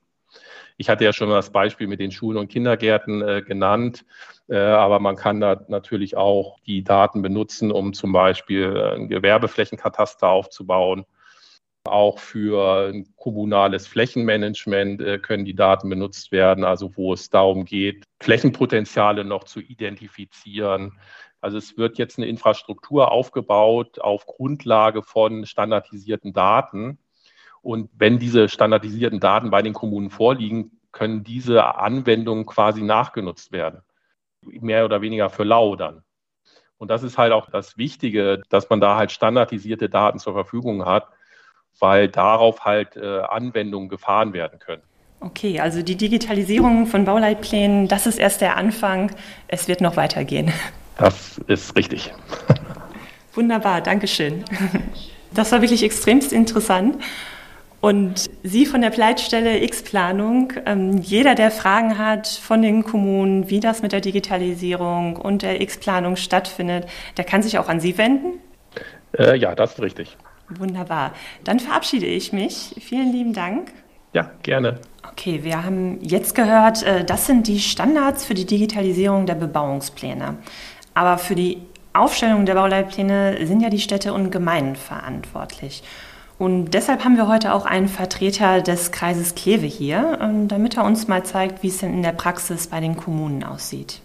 Ich 0.81 0.89
hatte 0.89 1.05
ja 1.05 1.13
schon 1.13 1.29
mal 1.29 1.35
das 1.35 1.51
Beispiel 1.51 1.89
mit 1.89 2.01
den 2.01 2.11
Schulen 2.11 2.39
und 2.39 2.49
Kindergärten 2.49 3.21
äh, 3.21 3.43
genannt, 3.43 4.07
äh, 4.49 4.57
aber 4.57 4.99
man 4.99 5.15
kann 5.15 5.39
da 5.39 5.63
natürlich 5.69 6.17
auch 6.17 6.59
die 6.61 6.83
Daten 6.83 7.21
benutzen, 7.21 7.71
um 7.71 7.93
zum 7.93 8.13
Beispiel 8.13 8.75
äh, 8.75 8.95
ein 8.95 9.09
Gewerbeflächenkataster 9.09 10.31
aufzubauen. 10.31 11.05
Auch 11.85 12.19
für 12.19 12.89
ein 12.89 13.15
kommunales 13.17 13.87
Flächenmanagement 13.89 15.03
äh, 15.03 15.19
können 15.19 15.45
die 15.45 15.55
Daten 15.55 15.91
benutzt 15.91 16.33
werden, 16.33 16.65
also 16.65 16.97
wo 16.97 17.13
es 17.13 17.29
darum 17.29 17.67
geht, 17.67 18.05
Flächenpotenziale 18.23 19.23
noch 19.23 19.45
zu 19.45 19.61
identifizieren. 19.61 20.99
Also 21.43 21.59
es 21.59 21.77
wird 21.77 21.99
jetzt 21.99 22.17
eine 22.17 22.27
Infrastruktur 22.27 23.13
aufgebaut 23.13 23.99
auf 23.99 24.25
Grundlage 24.25 25.03
von 25.03 25.45
standardisierten 25.45 26.33
Daten 26.33 26.99
und 27.63 27.91
wenn 27.97 28.19
diese 28.19 28.49
standardisierten 28.49 29.21
Daten 29.21 29.51
bei 29.51 29.63
den 29.63 29.75
Kommunen 29.75 30.11
vorliegen, 30.11 30.73
können 30.93 31.23
diese 31.25 31.77
Anwendungen 31.77 32.47
quasi 32.47 32.83
nachgenutzt 32.83 33.53
werden. 33.53 33.83
Mehr 34.43 34.85
oder 34.85 35.03
weniger 35.03 35.29
für 35.31 35.45
lau 35.45 35.77
dann. 35.77 36.03
Und 36.79 36.89
das 36.89 37.03
ist 37.03 37.19
halt 37.19 37.33
auch 37.33 37.51
das 37.51 37.77
Wichtige, 37.77 38.41
dass 38.49 38.71
man 38.71 38.81
da 38.81 38.97
halt 38.97 39.13
standardisierte 39.13 39.91
Daten 39.91 40.19
zur 40.19 40.33
Verfügung 40.33 40.87
hat, 40.87 41.07
weil 41.79 42.09
darauf 42.09 42.65
halt 42.65 42.97
äh, 42.97 43.21
Anwendungen 43.21 43.89
gefahren 43.89 44.33
werden 44.33 44.59
können. 44.59 44.83
Okay, 45.21 45.61
also 45.61 45.83
die 45.83 45.97
Digitalisierung 45.97 46.87
von 46.87 47.05
Bauleitplänen, 47.05 47.89
das 47.89 48.07
ist 48.07 48.19
erst 48.19 48.41
der 48.41 48.57
Anfang. 48.57 49.15
Es 49.49 49.69
wird 49.69 49.83
noch 49.83 49.97
weitergehen. 49.97 50.51
Das 50.97 51.39
ist 51.47 51.77
richtig. 51.77 52.13
Wunderbar, 53.35 53.83
Dankeschön. 53.83 54.45
Das 55.33 55.53
war 55.53 55.61
wirklich 55.61 55.83
extremst 55.83 56.33
interessant. 56.33 56.97
Und 57.81 58.31
Sie 58.43 58.67
von 58.67 58.83
der 58.83 58.91
Pleitstelle 58.91 59.63
X-Planung, 59.63 60.53
ähm, 60.67 60.99
jeder, 60.99 61.35
der 61.35 61.51
Fragen 61.51 61.97
hat 61.97 62.29
von 62.29 62.61
den 62.61 62.85
Kommunen, 62.85 63.49
wie 63.49 63.61
das 63.61 63.81
mit 63.81 63.93
der 63.93 64.03
Digitalisierung 64.03 65.17
und 65.17 65.43
der 65.43 65.63
X-Planung 65.63 66.17
stattfindet, 66.17 66.87
der 67.17 67.25
kann 67.25 67.43
sich 67.43 67.59
auch 67.59 67.69
an 67.69 67.81
Sie 67.81 67.97
wenden? 67.97 68.39
Äh, 69.19 69.39
ja, 69.39 69.55
das 69.55 69.73
ist 69.73 69.81
richtig. 69.81 70.17
Wunderbar. 70.51 71.13
Dann 71.45 71.59
verabschiede 71.59 72.07
ich 72.07 72.33
mich. 72.33 72.75
Vielen 72.81 73.13
lieben 73.13 73.33
Dank. 73.33 73.73
Ja, 74.13 74.31
gerne. 74.43 74.81
Okay, 75.09 75.45
wir 75.45 75.65
haben 75.65 75.99
jetzt 76.03 76.35
gehört, 76.35 76.83
äh, 76.83 77.05
das 77.05 77.27
sind 77.27 77.47
die 77.47 77.61
Standards 77.61 78.25
für 78.25 78.35
die 78.35 78.47
Digitalisierung 78.47 79.25
der 79.25 79.37
Bebauungspläne. 79.37 80.37
Aber 80.93 81.17
für 81.17 81.35
die 81.35 81.63
Aufstellung 81.93 82.45
der 82.45 82.55
Bauleitpläne 82.55 83.47
sind 83.47 83.61
ja 83.61 83.71
die 83.71 83.79
Städte 83.79 84.13
und 84.13 84.31
Gemeinden 84.31 84.77
verantwortlich. 84.77 85.83
Und 86.41 86.71
deshalb 86.73 87.05
haben 87.05 87.19
wir 87.19 87.29
heute 87.29 87.53
auch 87.53 87.67
einen 87.67 87.87
Vertreter 87.87 88.63
des 88.63 88.93
Kreises 88.93 89.35
Kleve 89.35 89.67
hier, 89.67 90.21
ähm, 90.23 90.49
damit 90.49 90.79
er 90.79 90.85
uns 90.85 91.07
mal 91.07 91.23
zeigt, 91.23 91.63
wie 91.63 91.69
es 91.69 91.77
denn 91.77 91.93
in 91.93 92.03
der 92.03 92.13
Praxis 92.13 92.69
bei 92.69 92.81
den 92.81 92.97
Kommunen 92.97 93.45
aussieht. 93.45 94.01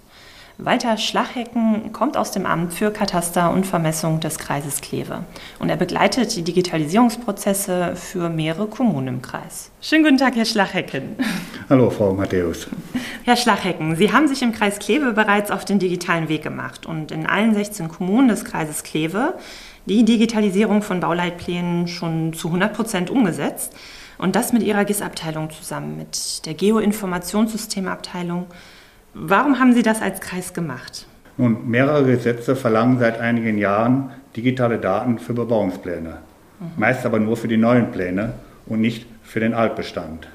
Walter 0.57 0.97
Schlachhecken 0.97 1.93
kommt 1.93 2.17
aus 2.17 2.31
dem 2.31 2.45
Amt 2.45 2.73
für 2.73 2.91
Kataster 2.91 3.51
und 3.51 3.65
Vermessung 3.65 4.19
des 4.19 4.37
Kreises 4.37 4.81
Kleve 4.81 5.23
und 5.59 5.69
er 5.69 5.77
begleitet 5.77 6.35
die 6.35 6.43
Digitalisierungsprozesse 6.43 7.95
für 7.95 8.27
mehrere 8.27 8.67
Kommunen 8.67 9.07
im 9.07 9.21
Kreis. 9.21 9.71
Schönen 9.81 10.03
guten 10.03 10.17
Tag, 10.17 10.35
Herr 10.35 10.45
Schlachhecken. 10.45 11.15
Hallo, 11.69 11.89
Frau 11.89 12.13
Matthäus. 12.13 12.67
Herr 13.23 13.37
Schlachhecken, 13.37 13.95
Sie 13.95 14.11
haben 14.11 14.27
sich 14.27 14.41
im 14.41 14.51
Kreis 14.51 14.79
Kleve 14.79 15.13
bereits 15.13 15.51
auf 15.51 15.63
den 15.63 15.79
digitalen 15.79 16.27
Weg 16.27 16.43
gemacht 16.43 16.85
und 16.85 17.11
in 17.11 17.25
allen 17.25 17.53
16 17.53 17.87
Kommunen 17.87 18.27
des 18.27 18.43
Kreises 18.43 18.83
Kleve 18.83 19.35
die 19.85 20.05
Digitalisierung 20.05 20.81
von 20.81 20.99
Bauleitplänen 20.99 21.87
schon 21.87 22.33
zu 22.33 22.47
100 22.47 22.73
Prozent 22.73 23.09
umgesetzt 23.09 23.75
und 24.17 24.35
das 24.35 24.53
mit 24.53 24.63
Ihrer 24.63 24.85
GIS-Abteilung 24.85 25.49
zusammen, 25.49 25.97
mit 25.97 26.45
der 26.45 26.53
Geoinformationssystemabteilung 26.53 28.47
Warum 29.17 29.59
haben 29.59 29.73
Sie 29.73 29.81
das 29.81 30.01
als 30.01 30.19
Kreis 30.19 30.53
gemacht? 30.53 31.07
Nun, 31.37 31.69
mehrere 31.69 32.05
Gesetze 32.05 32.53
verlangen 32.53 32.99
seit 32.99 33.17
einigen 33.17 33.57
Jahren 33.57 34.11
digitale 34.35 34.77
Daten 34.77 35.19
für 35.19 35.33
Bebauungspläne. 35.33 36.17
Mhm. 36.59 36.65
Meist 36.75 37.05
aber 37.05 37.19
nur 37.19 37.37
für 37.37 37.47
die 37.47 37.55
neuen 37.55 37.91
Pläne 37.91 38.33
und 38.65 38.81
nicht 38.81 39.07
für 39.23 39.39
den 39.39 39.53
Altbestand. 39.53 40.27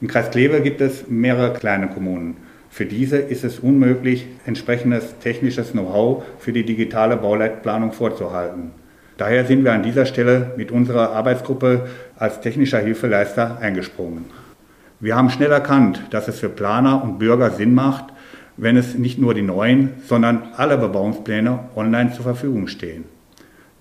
Im 0.00 0.08
Kreis 0.08 0.30
Kleve 0.30 0.62
gibt 0.62 0.80
es 0.80 1.06
mehrere 1.06 1.52
kleine 1.52 1.88
Kommunen. 1.88 2.38
Für 2.70 2.86
diese 2.86 3.18
ist 3.18 3.44
es 3.44 3.58
unmöglich, 3.58 4.26
entsprechendes 4.46 5.18
technisches 5.18 5.72
Know-how 5.72 6.24
für 6.38 6.54
die 6.54 6.64
digitale 6.64 7.18
Bauleitplanung 7.18 7.92
vorzuhalten. 7.92 8.70
Daher 9.16 9.44
sind 9.44 9.64
wir 9.64 9.72
an 9.72 9.82
dieser 9.82 10.06
Stelle 10.06 10.52
mit 10.56 10.72
unserer 10.72 11.10
Arbeitsgruppe 11.10 11.86
als 12.16 12.40
technischer 12.40 12.80
Hilfeleister 12.80 13.58
eingesprungen. 13.60 14.24
Wir 14.98 15.16
haben 15.16 15.30
schnell 15.30 15.52
erkannt, 15.52 16.00
dass 16.10 16.28
es 16.28 16.40
für 16.40 16.48
Planer 16.48 17.02
und 17.02 17.18
Bürger 17.18 17.50
Sinn 17.50 17.74
macht, 17.74 18.06
wenn 18.56 18.76
es 18.76 18.96
nicht 18.96 19.18
nur 19.18 19.34
die 19.34 19.42
neuen, 19.42 19.90
sondern 20.06 20.42
alle 20.56 20.78
Bebauungspläne 20.78 21.60
online 21.76 22.12
zur 22.12 22.24
Verfügung 22.24 22.68
stehen. 22.68 23.04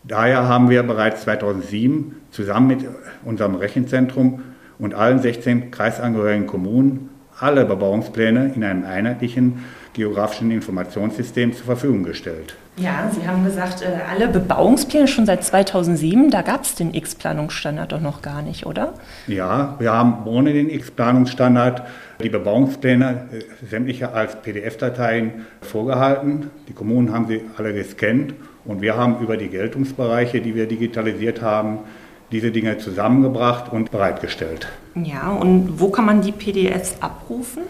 Daher 0.04 0.48
haben 0.48 0.70
wir 0.70 0.84
bereits 0.84 1.24
2007 1.24 2.16
zusammen 2.32 2.68
mit 2.68 2.86
unserem 3.24 3.56
Rechenzentrum 3.56 4.42
und 4.78 4.94
allen 4.94 5.20
16 5.20 5.72
kreisangehörigen 5.72 6.46
Kommunen 6.48 7.10
alle 7.40 7.66
Bebauungspläne 7.66 8.54
in 8.56 8.63
einem 8.63 8.86
einheitlichen 8.86 9.63
geografischen 9.93 10.51
Informationssystem 10.51 11.53
zur 11.53 11.65
Verfügung 11.65 12.03
gestellt. 12.03 12.55
Ja, 12.75 13.12
Sie 13.13 13.27
haben 13.27 13.45
gesagt, 13.45 13.83
äh, 13.83 14.00
alle 14.09 14.27
Bebauungspläne 14.27 15.07
schon 15.07 15.27
seit 15.27 15.43
2007, 15.43 16.31
da 16.31 16.41
gab 16.41 16.63
es 16.63 16.73
den 16.73 16.93
X-Planungsstandard 16.93 17.91
doch 17.91 18.01
noch 18.01 18.23
gar 18.23 18.41
nicht, 18.41 18.65
oder? 18.65 18.95
Ja, 19.27 19.75
wir 19.77 19.91
haben 19.91 20.25
ohne 20.25 20.53
den 20.53 20.71
X-Planungsstandard 20.71 21.83
die 22.23 22.29
Bebauungspläne 22.29 23.27
äh, 23.31 23.65
sämtliche 23.65 24.12
als 24.13 24.41
PDF-Dateien 24.41 25.45
vorgehalten. 25.62 26.50
Die 26.67 26.73
Kommunen 26.73 27.13
haben 27.13 27.27
sie 27.27 27.41
alle 27.57 27.73
gescannt 27.73 28.33
und 28.65 28.81
wir 28.81 28.97
haben 28.97 29.19
über 29.19 29.38
die 29.38 29.50
Geltungsbereiche, 29.50 30.41
die 30.41 30.55
wir 30.55 30.67
digitalisiert 30.67 31.43
haben, 31.43 31.79
diese 32.31 32.50
Dinge 32.50 32.79
zusammengebracht 32.79 33.71
und 33.71 33.91
bereitgestellt. 33.91 34.67
Ja, 34.95 35.29
und 35.29 35.79
wo 35.79 35.89
kann 35.89 36.05
man 36.05 36.21
die 36.21 36.31
PDFs 36.31 36.95
abrufen? 37.00 37.62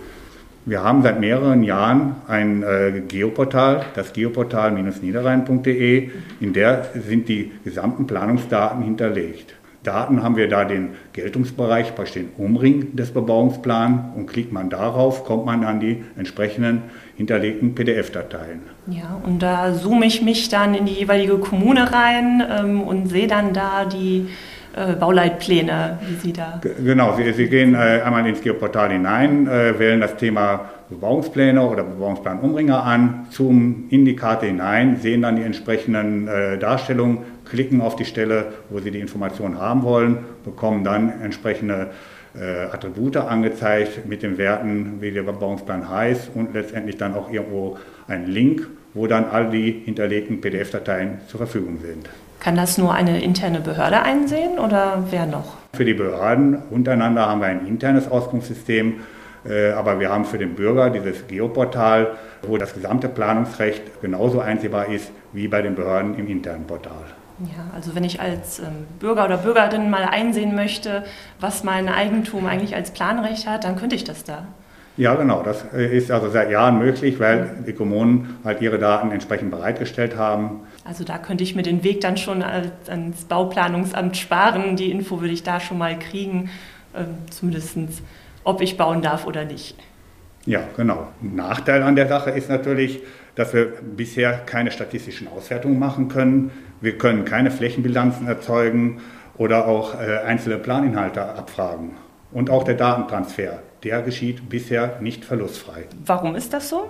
Wir 0.66 0.82
haben 0.82 1.04
seit 1.04 1.20
mehreren 1.20 1.62
Jahren 1.64 2.16
ein 2.26 2.64
äh, 2.64 3.02
Geoportal, 3.06 3.86
das 3.96 4.14
geoportal-niederrhein.de, 4.14 6.10
in 6.40 6.54
der 6.54 6.86
sind 7.06 7.28
die 7.28 7.52
gesamten 7.66 8.08
Planungsdaten 8.08 8.82
hinterlegt. 8.82 9.56
Daten 9.84 10.24
haben 10.24 10.38
wir 10.38 10.48
da 10.48 10.64
den 10.64 10.92
Geltungsbereich, 11.12 11.94
praktisch 11.94 12.14
den 12.14 12.30
Umring 12.38 12.96
des 12.96 13.12
Bebauungsplans 13.12 14.16
und 14.16 14.28
klickt 14.28 14.54
man 14.54 14.70
darauf, 14.70 15.26
kommt 15.26 15.46
man 15.46 15.66
an 15.66 15.82
die 15.82 16.02
entsprechenden 16.16 16.84
hinterlegten 17.18 17.76
PDF-Dateien. 17.76 18.62
Ja, 18.88 19.20
und 19.26 19.44
da 19.44 19.74
zoome 19.74 20.06
ich 20.06 20.22
mich 20.22 20.48
dann 20.48 20.74
in 20.74 20.86
die 20.86 20.94
jeweilige 20.94 21.38
Kommune 21.40 21.92
rein 21.92 22.42
ähm, 22.50 22.82
und 22.82 23.08
sehe 23.08 23.28
dann 23.28 23.54
da 23.54 23.84
die 23.84 24.30
äh, 24.76 24.94
Bauleitpläne, 24.94 26.00
wie 26.08 26.16
Sie 26.16 26.34
da. 26.34 26.60
Genau, 26.84 27.16
Sie, 27.16 27.32
Sie 27.34 27.48
gehen 27.48 27.76
äh, 27.76 28.02
einmal 28.04 28.26
ins 28.28 28.42
Geoportal 28.42 28.92
hinein, 28.92 29.48
äh, 29.48 29.78
wählen 29.78 30.02
das 30.02 30.18
Thema 30.18 30.70
Bebauungspläne 30.90 31.62
oder 31.62 31.84
Bebauungsplanumringer 31.84 32.84
an, 32.84 33.28
zoomen 33.30 33.88
in 33.90 34.06
die 34.06 34.16
Karte 34.16 34.48
hinein, 34.48 34.98
sehen 34.98 35.22
dann 35.22 35.36
die 35.36 35.44
entsprechenden 35.44 36.28
äh, 36.28 36.58
Darstellungen, 36.58 37.20
klicken 37.46 37.82
auf 37.82 37.96
die 37.96 38.06
Stelle, 38.06 38.54
wo 38.70 38.80
Sie 38.80 38.92
die 38.92 39.00
Informationen 39.00 39.60
haben 39.60 39.84
wollen, 39.84 40.20
bekommen 40.44 40.84
dann 40.84 41.22
entsprechende 41.22 41.92
äh, 42.36 42.66
Attribute 42.72 43.18
angezeigt 43.18 44.08
mit 44.08 44.24
den 44.24 44.38
Werten, 44.38 45.02
wie 45.02 45.12
der 45.12 45.24
Bebauungsplan 45.24 45.88
heißt 45.88 46.32
und 46.34 46.54
letztendlich 46.54 46.98
dann 46.98 47.14
auch 47.14 47.32
irgendwo 47.32 47.78
ein 48.08 48.28
Link, 48.28 48.68
wo 48.94 49.08
dann 49.08 49.26
all 49.26 49.50
die 49.50 49.84
hinterlegten 49.86 50.42
PDF-Dateien 50.42 51.22
zur 51.28 51.40
Verfügung 51.40 51.80
sind. 51.82 52.10
Kann 52.44 52.58
das 52.58 52.78
nur 52.78 52.94
eine 52.94 53.22
interne 53.22 53.62
Behörde 53.62 54.02
einsehen 54.02 54.60
oder 54.60 55.06
wer 55.10 55.26
noch? 55.26 55.56
Für 55.74 55.86
die 55.86 55.94
Behörden 55.94 56.62
untereinander 56.72 57.26
haben 57.30 57.40
wir 57.40 57.48
ein 57.48 57.66
internes 57.66 58.12
Auskunftssystem, 58.12 58.96
äh, 59.46 59.72
aber 59.72 60.02
wir 60.02 60.10
haben 60.10 60.26
für 60.26 60.38
den 60.38 60.54
Bürger 60.54 60.90
dieses 60.90 61.26
Geoportal, 61.28 62.18
wo 62.42 62.58
das 62.58 62.74
gesamte 62.74 63.08
Planungsrecht 63.08 64.02
genauso 64.02 64.42
einsehbar 64.42 64.90
ist 64.90 65.10
wie 65.32 65.48
bei 65.48 65.62
den 65.62 65.76
Behörden 65.76 66.20
im 66.20 66.28
internen 66.28 66.68
Portal. 66.68 67.06
Ja, 67.40 67.74
also 67.74 67.96
wenn 67.96 68.04
ich 68.04 68.20
als 68.20 68.60
ähm, 68.60 68.88
Bürger 69.00 69.24
oder 69.24 69.38
Bürgerin 69.38 69.90
mal 69.90 70.04
einsehen 70.04 70.54
möchte, 70.54 71.06
was 71.40 71.64
mein 71.64 71.88
Eigentum 71.88 72.46
eigentlich 72.46 72.76
als 72.76 72.92
Planrecht 72.92 73.48
hat, 73.48 73.64
dann 73.64 73.78
könnte 73.78 73.96
ich 73.96 74.04
das 74.04 74.26
da. 74.26 74.48
Ja, 74.96 75.16
genau. 75.16 75.42
Das 75.42 75.66
äh, 75.74 75.98
ist 75.98 76.12
also 76.12 76.30
seit 76.30 76.52
Jahren 76.52 76.78
möglich, 76.78 77.20
weil 77.20 77.50
die 77.66 77.74
Kommunen 77.74 78.38
halt 78.44 78.62
ihre 78.62 78.78
Daten 78.78 79.12
entsprechend 79.12 79.50
bereitgestellt 79.52 80.16
haben. 80.18 80.62
Also 80.86 81.04
da 81.04 81.18
könnte 81.18 81.44
ich 81.44 81.56
mir 81.56 81.64
den 81.64 81.84
Weg 81.84 82.02
dann 82.02 82.18
schon 82.18 82.44
ans 82.44 83.26
Bauplanungsamt 83.26 84.18
sparen. 84.18 84.76
Die 84.76 84.92
Info 84.92 85.20
würde 85.22 85.34
ich 85.34 85.44
da 85.44 85.60
schon 85.60 85.80
mal 85.80 85.98
kriegen, 85.98 86.52
ähm, 86.96 87.18
zumindest 87.32 87.78
ob 88.44 88.62
ich 88.62 88.78
bauen 88.78 89.02
darf 89.02 89.26
oder 89.26 89.46
nicht. 89.46 89.76
Ja, 90.46 90.62
genau. 90.76 91.08
Ein 91.22 91.36
Nachteil 91.36 91.82
an 91.84 91.96
der 91.96 92.08
Sache 92.08 92.32
ist 92.32 92.50
natürlich, 92.50 93.02
dass 93.36 93.54
wir 93.54 93.66
bisher 93.66 94.34
keine 94.34 94.72
statistischen 94.72 95.28
Auswertungen 95.28 95.80
machen 95.80 96.10
können. 96.10 96.52
Wir 96.82 96.98
können 96.98 97.26
keine 97.26 97.50
Flächenbilanzen 97.50 98.28
erzeugen 98.28 99.02
oder 99.38 99.68
auch 99.68 100.00
äh, 100.00 100.18
einzelne 100.18 100.58
Planinhalte 100.58 101.24
abfragen. 101.24 101.92
Und 102.32 102.50
auch 102.50 102.64
der 102.64 102.76
Datentransfer, 102.76 103.60
der 103.84 104.02
geschieht 104.02 104.50
bisher 104.50 105.00
nicht 105.02 105.26
verlustfrei. 105.26 105.86
Warum 106.06 106.36
ist 106.36 106.54
das 106.54 106.70
so? 106.70 106.90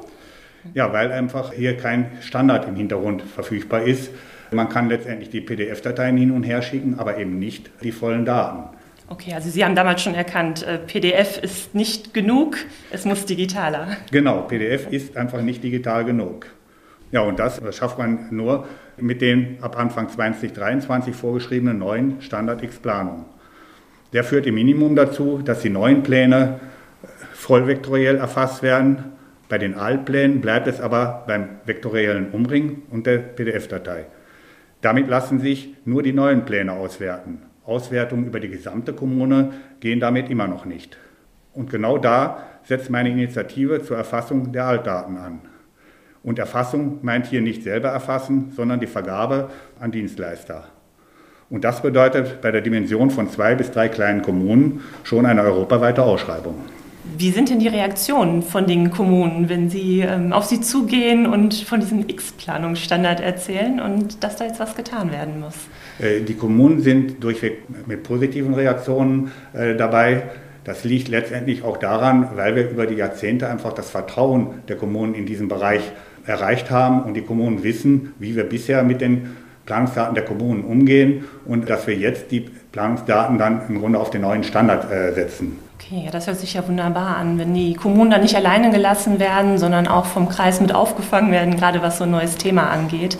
Ja, 0.73 0.93
weil 0.93 1.12
einfach 1.12 1.51
hier 1.53 1.75
kein 1.75 2.12
Standard 2.21 2.67
im 2.67 2.75
Hintergrund 2.75 3.21
verfügbar 3.21 3.83
ist. 3.83 4.12
Man 4.51 4.69
kann 4.69 4.88
letztendlich 4.88 5.29
die 5.29 5.41
PDF-Dateien 5.41 6.15
hin 6.15 6.31
und 6.31 6.43
her 6.43 6.62
schicken, 6.62 7.00
aber 7.00 7.17
eben 7.17 7.39
nicht 7.39 7.69
die 7.81 7.91
vollen 7.91 8.23
Daten. 8.23 8.69
Okay, 9.09 9.33
also 9.33 9.50
Sie 9.50 9.65
haben 9.65 9.75
damals 9.75 10.01
schon 10.01 10.15
erkannt, 10.15 10.65
äh, 10.65 10.77
PDF 10.77 11.38
ist 11.38 11.75
nicht 11.75 12.13
genug, 12.13 12.57
es 12.89 13.03
muss 13.03 13.25
digitaler. 13.25 13.97
Genau, 14.12 14.41
PDF 14.43 14.88
ist 14.89 15.17
einfach 15.17 15.41
nicht 15.41 15.63
digital 15.63 16.05
genug. 16.05 16.47
Ja, 17.12 17.21
und 17.21 17.38
das 17.38 17.62
schafft 17.75 18.00
man 18.00 18.27
nur 18.31 18.65
mit 18.97 19.21
den 19.21 19.57
ab 19.62 19.77
Anfang 19.77 20.09
2023 20.09 21.15
vorgeschriebenen 21.15 21.77
neuen 21.77 22.21
Standard 22.21 22.63
X-Planungen. 22.63 23.25
Der 24.13 24.23
führt 24.23 24.45
im 24.47 24.55
Minimum 24.55 24.95
dazu, 24.95 25.41
dass 25.43 25.62
die 25.62 25.69
neuen 25.69 26.01
Pläne 26.01 26.59
vollvektoriell 27.43 28.15
erfasst 28.15 28.63
werden. 28.63 29.13
Bei 29.50 29.57
den 29.57 29.75
Altplänen 29.75 30.41
bleibt 30.41 30.67
es 30.67 30.79
aber 30.81 31.23
beim 31.27 31.50
vektoriellen 31.65 32.31
Umring 32.31 32.83
und 32.89 33.05
der 33.05 33.17
PDF-Datei. 33.17 34.05
Damit 34.81 35.07
lassen 35.07 35.39
sich 35.39 35.75
nur 35.85 36.03
die 36.03 36.13
neuen 36.13 36.45
Pläne 36.45 36.73
auswerten. 36.73 37.43
Auswertungen 37.65 38.25
über 38.25 38.39
die 38.39 38.50
gesamte 38.50 38.93
Kommune 38.93 39.51
gehen 39.79 40.00
damit 40.00 40.29
immer 40.29 40.47
noch 40.47 40.65
nicht. 40.65 40.97
Und 41.53 41.69
genau 41.69 41.97
da 41.97 42.43
setzt 42.63 42.89
meine 42.89 43.09
Initiative 43.09 43.83
zur 43.83 43.97
Erfassung 43.97 44.51
der 44.51 44.65
Altdaten 44.65 45.17
an. 45.17 45.41
Und 46.23 46.39
Erfassung 46.39 47.00
meint 47.01 47.27
hier 47.27 47.41
nicht 47.41 47.63
selber 47.63 47.89
erfassen, 47.89 48.51
sondern 48.55 48.79
die 48.79 48.88
Vergabe 48.88 49.50
an 49.79 49.91
Dienstleister. 49.91 50.65
Und 51.50 51.65
das 51.65 51.81
bedeutet 51.81 52.41
bei 52.41 52.51
der 52.51 52.62
Dimension 52.62 53.12
von 53.12 53.29
zwei 53.29 53.53
bis 53.55 53.71
drei 53.71 53.89
kleinen 53.89 54.21
Kommunen 54.21 54.81
schon 55.03 55.25
eine 55.25 55.43
europaweite 55.43 56.01
Ausschreibung. 56.01 56.55
Wie 57.17 57.31
sind 57.31 57.50
denn 57.50 57.60
die 57.60 57.67
Reaktionen 57.67 58.41
von 58.41 58.65
den 58.65 58.89
Kommunen, 58.89 59.50
wenn 59.50 59.69
sie 59.69 60.00
ähm, 60.00 60.31
auf 60.31 60.45
sie 60.45 60.62
zugehen 60.62 61.27
und 61.27 61.53
von 61.53 61.81
diesem 61.81 62.07
X-Planungsstandard 62.07 63.19
erzählen 63.19 63.81
und 63.81 64.24
dass 64.24 64.38
da 64.38 64.45
jetzt 64.45 64.62
was 64.62 64.75
getan 64.75 65.12
werden 65.12 65.41
muss? 65.41 65.55
Äh, 66.00 66.22
die 66.22 66.36
Kommunen 66.36 66.81
sind 66.81 67.22
durchweg 67.22 67.63
mit 67.88 68.03
positiven 68.03 68.53
Reaktionen 68.53 69.31
äh, 69.53 69.75
dabei. 69.75 70.24
Das 70.63 70.86
liegt 70.86 71.10
letztendlich 71.10 71.63
auch 71.63 71.75
daran, 71.75 72.29
weil 72.36 72.55
wir 72.55 72.69
über 72.69 72.86
die 72.86 72.95
Jahrzehnte 72.95 73.50
einfach 73.50 73.74
das 73.74 73.89
Vertrauen 73.89 74.62
der 74.69 74.77
Kommunen 74.77 75.13
in 75.13 75.25
diesem 75.25 75.50
Bereich 75.50 75.81
erreicht 76.25 76.72
haben 76.72 77.03
und 77.03 77.15
die 77.15 77.22
Kommunen 77.22 77.63
wissen, 77.63 78.13
wie 78.17 78.38
wir 78.38 78.45
bisher 78.45 78.81
mit 78.83 79.01
den 79.01 79.36
Planungsdaten 79.65 80.15
der 80.15 80.24
Kommunen 80.24 80.63
umgehen 80.63 81.25
und 81.45 81.69
dass 81.69 81.86
wir 81.86 81.95
jetzt 81.95 82.31
die 82.31 82.50
Planungsdaten 82.72 83.38
dann 83.38 83.62
im 83.67 83.79
Grunde 83.79 84.00
auf 84.00 84.10
den 84.10 84.22
neuen 84.22 84.45
Standard 84.45 84.89
äh, 84.89 85.13
setzen. 85.13 85.60
Okay, 85.85 86.03
ja, 86.05 86.11
das 86.11 86.27
hört 86.27 86.39
sich 86.39 86.53
ja 86.53 86.65
wunderbar 86.65 87.17
an, 87.17 87.37
wenn 87.37 87.53
die 87.53 87.73
Kommunen 87.73 88.11
dann 88.11 88.21
nicht 88.21 88.35
alleine 88.35 88.71
gelassen 88.71 89.19
werden, 89.19 89.57
sondern 89.57 89.87
auch 89.87 90.05
vom 90.05 90.29
Kreis 90.29 90.61
mit 90.61 90.73
aufgefangen 90.73 91.31
werden, 91.31 91.57
gerade 91.57 91.81
was 91.81 91.97
so 91.97 92.05
ein 92.05 92.11
neues 92.11 92.37
Thema 92.37 92.69
angeht. 92.69 93.17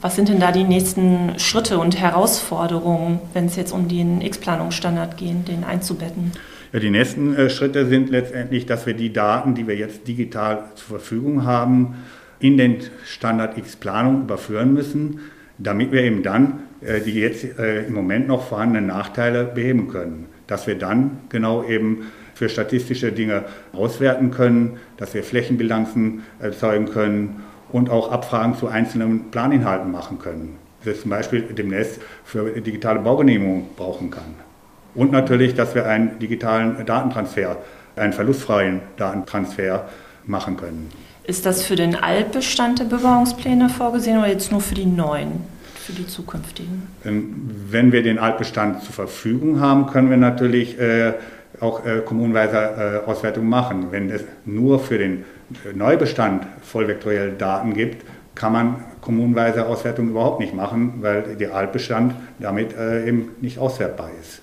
Was 0.00 0.16
sind 0.16 0.28
denn 0.28 0.40
da 0.40 0.52
die 0.52 0.64
nächsten 0.64 1.38
Schritte 1.38 1.78
und 1.78 2.00
Herausforderungen, 2.00 3.20
wenn 3.34 3.46
es 3.46 3.56
jetzt 3.56 3.72
um 3.72 3.88
den 3.88 4.22
X-Planungsstandard 4.22 5.16
geht, 5.16 5.48
den 5.48 5.64
einzubetten? 5.64 6.32
Ja, 6.72 6.78
die 6.78 6.90
nächsten 6.90 7.34
äh, 7.34 7.50
Schritte 7.50 7.86
sind 7.86 8.08
letztendlich, 8.08 8.64
dass 8.64 8.86
wir 8.86 8.94
die 8.94 9.12
Daten, 9.12 9.54
die 9.54 9.66
wir 9.66 9.76
jetzt 9.76 10.06
digital 10.08 10.64
zur 10.76 10.98
Verfügung 10.98 11.44
haben, 11.44 12.04
in 12.40 12.56
den 12.56 12.78
Standard 13.04 13.58
X-Planung 13.58 14.22
überführen 14.22 14.72
müssen, 14.72 15.20
damit 15.58 15.92
wir 15.92 16.02
eben 16.02 16.22
dann 16.22 16.60
äh, 16.80 17.00
die 17.00 17.14
jetzt 17.14 17.58
äh, 17.58 17.86
im 17.86 17.94
Moment 17.94 18.28
noch 18.28 18.46
vorhandenen 18.46 18.86
Nachteile 18.86 19.44
beheben 19.44 19.88
können. 19.88 20.26
Dass 20.48 20.66
wir 20.66 20.76
dann 20.76 21.20
genau 21.28 21.62
eben 21.62 22.10
für 22.34 22.48
statistische 22.48 23.12
Dinge 23.12 23.44
auswerten 23.72 24.32
können, 24.32 24.78
dass 24.96 25.14
wir 25.14 25.22
Flächenbilanzen 25.22 26.24
erzeugen 26.40 26.86
können 26.86 27.44
und 27.70 27.90
auch 27.90 28.10
Abfragen 28.10 28.56
zu 28.56 28.68
einzelnen 28.68 29.30
Planinhalten 29.30 29.90
machen 29.90 30.18
können. 30.18 30.56
Das 30.84 30.94
ist 30.94 31.02
zum 31.02 31.10
Beispiel 31.10 31.42
demnächst 31.42 32.00
für 32.24 32.60
digitale 32.60 33.00
Baugenehmigung 33.00 33.70
brauchen 33.76 34.10
kann. 34.10 34.34
Und 34.94 35.12
natürlich, 35.12 35.54
dass 35.54 35.74
wir 35.74 35.86
einen 35.86 36.18
digitalen 36.18 36.84
Datentransfer, 36.86 37.56
einen 37.96 38.12
verlustfreien 38.12 38.80
Datentransfer 38.96 39.88
machen 40.24 40.56
können. 40.56 40.90
Ist 41.24 41.44
das 41.44 41.64
für 41.64 41.76
den 41.76 41.94
Altbestand 41.94 42.78
der 42.78 42.84
Bebauungspläne 42.84 43.68
vorgesehen 43.68 44.18
oder 44.18 44.28
jetzt 44.28 44.50
nur 44.50 44.60
für 44.60 44.74
die 44.74 44.86
neuen, 44.86 45.44
für 45.88 45.94
die 45.94 46.06
zukünftigen? 46.06 46.82
Ähm, 47.04 47.50
wenn 47.70 47.92
wir 47.92 48.02
den 48.02 48.18
Altbestand 48.18 48.82
zur 48.82 48.92
Verfügung 48.92 49.60
haben, 49.60 49.86
können 49.86 50.10
wir 50.10 50.18
natürlich 50.18 50.78
äh, 50.78 51.14
auch 51.60 51.84
äh, 51.86 52.00
kommunenweise 52.04 52.56
äh, 53.04 53.08
Auswertungen 53.08 53.48
machen. 53.48 53.86
Wenn 53.90 54.10
es 54.10 54.22
nur 54.44 54.80
für 54.80 54.98
den 54.98 55.24
Neubestand 55.74 56.46
vollvektorielle 56.60 57.32
Daten 57.32 57.72
gibt, 57.72 58.04
kann 58.34 58.52
man 58.52 58.84
kommunenweise 59.00 59.66
Auswertungen 59.66 60.10
überhaupt 60.10 60.40
nicht 60.40 60.54
machen, 60.54 60.98
weil 61.00 61.36
der 61.36 61.54
Altbestand 61.54 62.14
damit 62.38 62.76
äh, 62.76 63.08
eben 63.08 63.30
nicht 63.40 63.58
auswertbar 63.58 64.10
ist. 64.20 64.42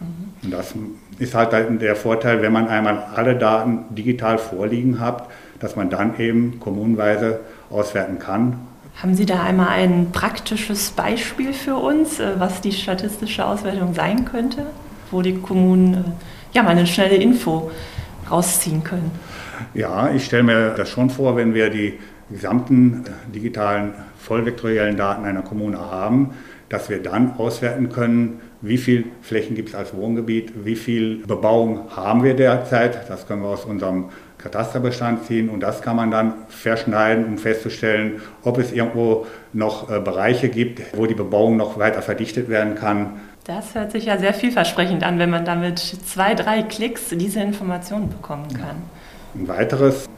Mhm. 0.00 0.44
Und 0.44 0.50
das 0.50 0.74
ist 1.18 1.34
halt 1.34 1.82
der 1.82 1.94
Vorteil, 1.94 2.40
wenn 2.40 2.52
man 2.52 2.68
einmal 2.68 3.04
alle 3.14 3.36
Daten 3.36 3.94
digital 3.94 4.38
vorliegen 4.38 4.98
hat, 4.98 5.28
dass 5.60 5.76
man 5.76 5.90
dann 5.90 6.18
eben 6.18 6.58
kommunenweise 6.58 7.40
auswerten 7.68 8.18
kann. 8.18 8.65
Haben 9.02 9.14
Sie 9.14 9.26
da 9.26 9.42
einmal 9.42 9.68
ein 9.68 10.10
praktisches 10.10 10.90
Beispiel 10.90 11.52
für 11.52 11.76
uns, 11.76 12.18
äh, 12.18 12.32
was 12.38 12.62
die 12.62 12.72
statistische 12.72 13.44
Auswertung 13.44 13.92
sein 13.92 14.24
könnte, 14.24 14.66
wo 15.10 15.20
die 15.20 15.34
Kommunen 15.34 15.94
äh, 15.94 15.98
ja 16.52 16.62
mal 16.62 16.70
eine 16.70 16.86
schnelle 16.86 17.16
Info 17.16 17.70
rausziehen 18.30 18.82
können? 18.84 19.10
Ja, 19.74 20.10
ich 20.10 20.24
stelle 20.24 20.44
mir 20.44 20.70
das 20.70 20.88
schon 20.88 21.10
vor, 21.10 21.36
wenn 21.36 21.52
wir 21.52 21.68
die 21.68 21.98
gesamten 22.30 23.04
äh, 23.06 23.32
digitalen 23.34 23.92
vollvektoriellen 24.18 24.96
Daten 24.96 25.26
einer 25.26 25.42
Kommune 25.42 25.78
haben, 25.78 26.30
dass 26.70 26.88
wir 26.88 27.02
dann 27.02 27.34
auswerten 27.36 27.90
können, 27.90 28.40
wie 28.60 28.78
viel 28.78 29.04
Flächen 29.22 29.54
gibt 29.54 29.70
es 29.70 29.74
als 29.74 29.94
Wohngebiet, 29.94 30.52
wie 30.64 30.76
viel 30.76 31.26
Bebauung 31.26 31.90
haben 31.94 32.24
wir 32.24 32.34
derzeit. 32.34 33.08
Das 33.08 33.26
können 33.26 33.42
wir 33.42 33.48
aus 33.48 33.64
unserem 33.64 34.06
Katasterbestand 34.38 35.24
ziehen 35.24 35.48
und 35.48 35.60
das 35.60 35.82
kann 35.82 35.96
man 35.96 36.10
dann 36.10 36.34
verschneiden, 36.48 37.24
um 37.26 37.38
festzustellen, 37.38 38.20
ob 38.42 38.58
es 38.58 38.72
irgendwo 38.72 39.26
noch 39.52 39.90
äh, 39.90 40.00
Bereiche 40.00 40.48
gibt, 40.48 40.82
wo 40.96 41.06
die 41.06 41.14
Bebauung 41.14 41.56
noch 41.56 41.78
weiter 41.78 42.02
verdichtet 42.02 42.48
werden 42.48 42.74
kann. 42.74 43.20
Das 43.44 43.74
hört 43.74 43.92
sich 43.92 44.06
ja 44.06 44.18
sehr 44.18 44.34
vielversprechend 44.34 45.04
an, 45.04 45.18
wenn 45.18 45.30
man 45.30 45.44
damit 45.44 45.78
zwei, 45.78 46.34
drei 46.34 46.62
Klicks 46.62 47.10
diese 47.12 47.40
Informationen 47.40 48.08
bekommen 48.08 48.48
kann. 48.52 48.76
Ein 49.34 49.48
weiteres 49.48 50.08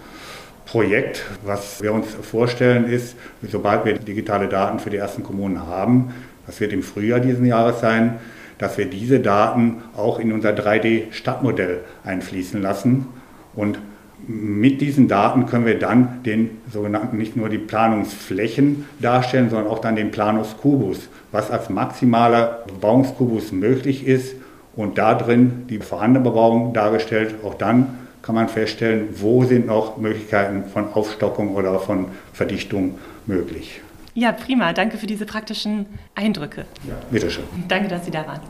Projekt, 0.64 1.24
was 1.44 1.82
wir 1.82 1.92
uns 1.92 2.06
vorstellen, 2.14 2.84
ist, 2.86 3.16
sobald 3.42 3.84
wir 3.84 3.98
digitale 3.98 4.48
Daten 4.48 4.78
für 4.78 4.90
die 4.90 4.98
ersten 4.98 5.22
Kommunen 5.22 5.66
haben, 5.66 6.12
das 6.48 6.60
wird 6.60 6.72
im 6.72 6.82
Frühjahr 6.82 7.20
diesen 7.20 7.44
Jahres 7.44 7.80
sein, 7.80 8.14
dass 8.56 8.78
wir 8.78 8.86
diese 8.86 9.20
Daten 9.20 9.82
auch 9.94 10.18
in 10.18 10.32
unser 10.32 10.50
3D-Stadtmodell 10.50 11.80
einfließen 12.04 12.60
lassen. 12.60 13.06
Und 13.54 13.78
mit 14.26 14.80
diesen 14.80 15.08
Daten 15.08 15.44
können 15.44 15.66
wir 15.66 15.78
dann 15.78 16.22
den 16.24 16.50
sogenannten 16.72 17.18
nicht 17.18 17.36
nur 17.36 17.50
die 17.50 17.58
Planungsflächen 17.58 18.86
darstellen, 18.98 19.50
sondern 19.50 19.68
auch 19.68 19.78
dann 19.78 19.94
den 19.94 20.10
Planungskubus, 20.10 21.10
was 21.32 21.50
als 21.50 21.68
maximaler 21.68 22.64
Bebauungskubus 22.66 23.52
möglich 23.52 24.06
ist 24.06 24.34
und 24.74 24.96
da 24.96 25.14
drin 25.14 25.66
die 25.68 25.78
vorhandene 25.78 26.24
Bebauung 26.24 26.72
dargestellt, 26.72 27.34
auch 27.44 27.54
dann 27.54 27.98
kann 28.22 28.34
man 28.34 28.48
feststellen, 28.48 29.08
wo 29.16 29.44
sind 29.44 29.66
noch 29.66 29.98
Möglichkeiten 29.98 30.64
von 30.64 30.92
Aufstockung 30.94 31.54
oder 31.54 31.78
von 31.78 32.06
Verdichtung 32.32 32.98
möglich. 33.26 33.82
Ja, 34.18 34.32
prima. 34.32 34.72
Danke 34.72 34.98
für 34.98 35.06
diese 35.06 35.26
praktischen 35.26 35.86
Eindrücke. 36.16 36.64
Ja, 36.88 36.94
bitteschön. 37.08 37.44
Danke, 37.68 37.86
dass 37.86 38.04
Sie 38.04 38.10
da 38.10 38.26
waren. 38.26 38.40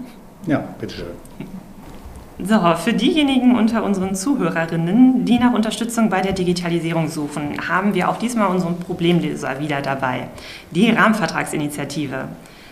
Ja, 0.46 0.64
bitteschön. 0.80 1.08
So, 2.38 2.58
für 2.76 2.94
diejenigen 2.94 3.54
unter 3.54 3.84
unseren 3.84 4.14
Zuhörerinnen, 4.14 5.26
die 5.26 5.38
nach 5.38 5.52
Unterstützung 5.52 6.08
bei 6.08 6.22
der 6.22 6.32
Digitalisierung 6.32 7.08
suchen, 7.08 7.68
haben 7.68 7.92
wir 7.92 8.08
auch 8.08 8.16
diesmal 8.16 8.48
unseren 8.48 8.80
Problemlöser 8.80 9.60
wieder 9.60 9.82
dabei, 9.82 10.28
die 10.70 10.88
Rahmenvertragsinitiative. 10.88 12.28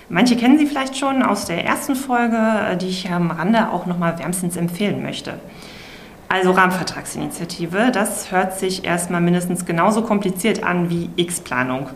Manche 0.08 0.36
kennen 0.36 0.56
sie 0.56 0.66
vielleicht 0.66 0.96
schon 0.96 1.22
aus 1.22 1.44
der 1.44 1.66
ersten 1.66 1.96
Folge, 1.96 2.78
die 2.80 2.88
ich 2.88 3.10
am 3.10 3.30
Rande 3.30 3.68
auch 3.68 3.84
nochmal 3.84 4.18
wärmstens 4.18 4.56
empfehlen 4.56 5.02
möchte. 5.02 5.34
Also 6.30 6.52
Rahmenvertragsinitiative, 6.52 7.90
das 7.92 8.32
hört 8.32 8.58
sich 8.58 8.84
erstmal 8.84 9.20
mindestens 9.20 9.66
genauso 9.66 10.00
kompliziert 10.00 10.64
an 10.64 10.88
wie 10.88 11.10
X-Planung. 11.16 11.90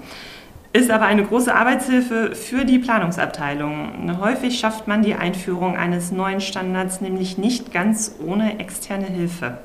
Ist 0.73 0.93
aber 0.93 1.07
eine 1.07 1.25
große 1.25 1.53
Arbeitshilfe 1.53 2.37
für 2.37 2.65
die 2.65 2.79
Planungsabteilung. 2.79 4.17
Häufig 4.21 4.61
schafft 4.61 4.87
man 4.87 5.03
die 5.03 5.15
Einführung 5.15 5.77
eines 5.77 6.13
neuen 6.13 6.41
Standards 6.41 7.01
nämlich 7.01 7.39
nicht 7.39 7.73
ganz 7.73 8.15
ohne 8.25 8.61
externe 8.61 9.07
Hilfe. 9.07 9.59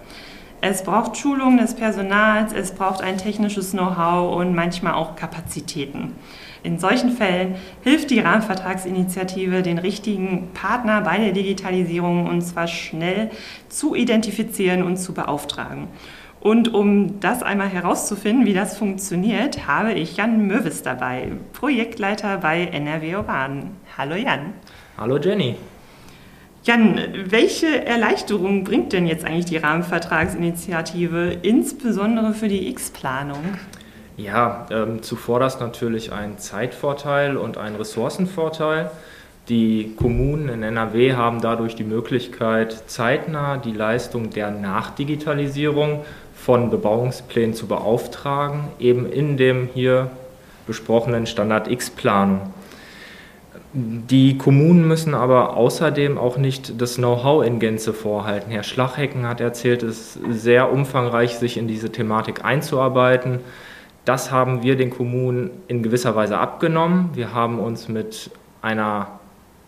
Es 0.62 0.82
braucht 0.84 1.16
Schulung 1.16 1.58
des 1.58 1.76
Personals, 1.76 2.54
es 2.54 2.72
braucht 2.72 3.04
ein 3.04 3.20
technisches 3.20 3.74
Know-how 3.74 4.36
und 4.36 4.56
manchmal 4.56 4.94
auch 4.94 5.16
Kapazitäten. 5.16 6.14
In 6.64 6.80
solchen 6.80 7.12
Fällen 7.12 7.54
hilft 7.84 8.10
die 8.10 8.22
Rahmenvertragsinitiative, 8.22 9.62
den 9.62 9.78
richtigen 9.78 10.54
Partner 10.56 11.02
bei 11.02 11.20
der 11.20 11.34
Digitalisierung 11.34 12.26
und 12.26 12.42
zwar 12.42 12.66
schnell 12.66 13.30
zu 13.70 13.94
identifizieren 13.94 14.82
und 14.82 14.98
zu 14.98 15.14
beauftragen. 15.14 15.88
Und 16.46 16.76
um 16.76 17.20
das 17.22 17.42
einmal 17.42 17.70
herauszufinden, 17.70 18.46
wie 18.46 18.54
das 18.54 18.78
funktioniert, 18.78 19.66
habe 19.66 19.94
ich 19.94 20.16
Jan 20.16 20.46
Möwes 20.46 20.84
dabei, 20.84 21.32
Projektleiter 21.54 22.38
bei 22.38 22.66
NRW 22.66 23.16
Urban. 23.16 23.72
Hallo 23.98 24.14
Jan. 24.14 24.54
Hallo 24.96 25.18
Jenny. 25.18 25.56
Jan, 26.64 27.00
welche 27.32 27.84
Erleichterung 27.84 28.64
bringt 28.64 28.94
denn 28.94 29.08
jetzt 29.08 29.26
eigentlich 29.26 29.46
die 29.46 29.58
Rahmenvertragsinitiative, 29.58 31.36
insbesondere 31.42 32.36
für 32.36 32.48
die 32.48 32.70
X-Planung? 32.70 33.58
Ja, 34.16 34.68
ähm, 34.70 35.02
zuvorderst 35.02 35.60
natürlich 35.62 36.12
ein 36.12 36.38
Zeitvorteil 36.38 37.38
und 37.38 37.58
ein 37.58 37.74
Ressourcenvorteil. 37.74 38.92
Die 39.50 39.94
Kommunen 39.96 40.50
in 40.50 40.64
NRW 40.64 41.14
haben 41.14 41.40
dadurch 41.40 41.76
die 41.76 41.84
Möglichkeit, 41.84 42.84
zeitnah 42.88 43.58
die 43.58 43.74
Leistung 43.74 44.32
der 44.32 44.50
Nachdigitalisierung 44.50 46.04
von 46.46 46.70
Bebauungsplänen 46.70 47.56
zu 47.56 47.66
beauftragen, 47.66 48.66
eben 48.78 49.12
in 49.12 49.36
dem 49.36 49.68
hier 49.74 50.12
besprochenen 50.68 51.26
Standard 51.26 51.68
X-Planung. 51.68 52.54
Die 53.74 54.38
Kommunen 54.38 54.88
müssen 54.88 55.16
aber 55.16 55.58
außerdem 55.58 56.20
auch 56.20 56.38
nicht 56.38 56.80
das 56.80 56.98
Know-how 56.98 57.44
in 57.44 57.60
Gänze 57.60 57.94
vorhalten. 57.94 58.52
Herr 58.52 58.62
Schlachhecken 58.62 59.28
hat 59.28 59.42
erzählt, 59.42 59.82
es 59.82 60.18
ist 60.18 60.44
sehr 60.44 60.72
umfangreich, 60.72 61.36
sich 61.36 61.58
in 61.58 61.68
diese 61.68 61.92
Thematik 61.92 62.46
einzuarbeiten. 62.46 63.40
Das 64.06 64.30
haben 64.30 64.62
wir 64.62 64.76
den 64.76 64.92
Kommunen 64.92 65.50
in 65.68 65.82
gewisser 65.82 66.16
Weise 66.16 66.38
abgenommen. 66.38 67.10
Wir 67.16 67.34
haben 67.34 67.58
uns 67.58 67.90
mit 67.90 68.30
einer 68.62 69.08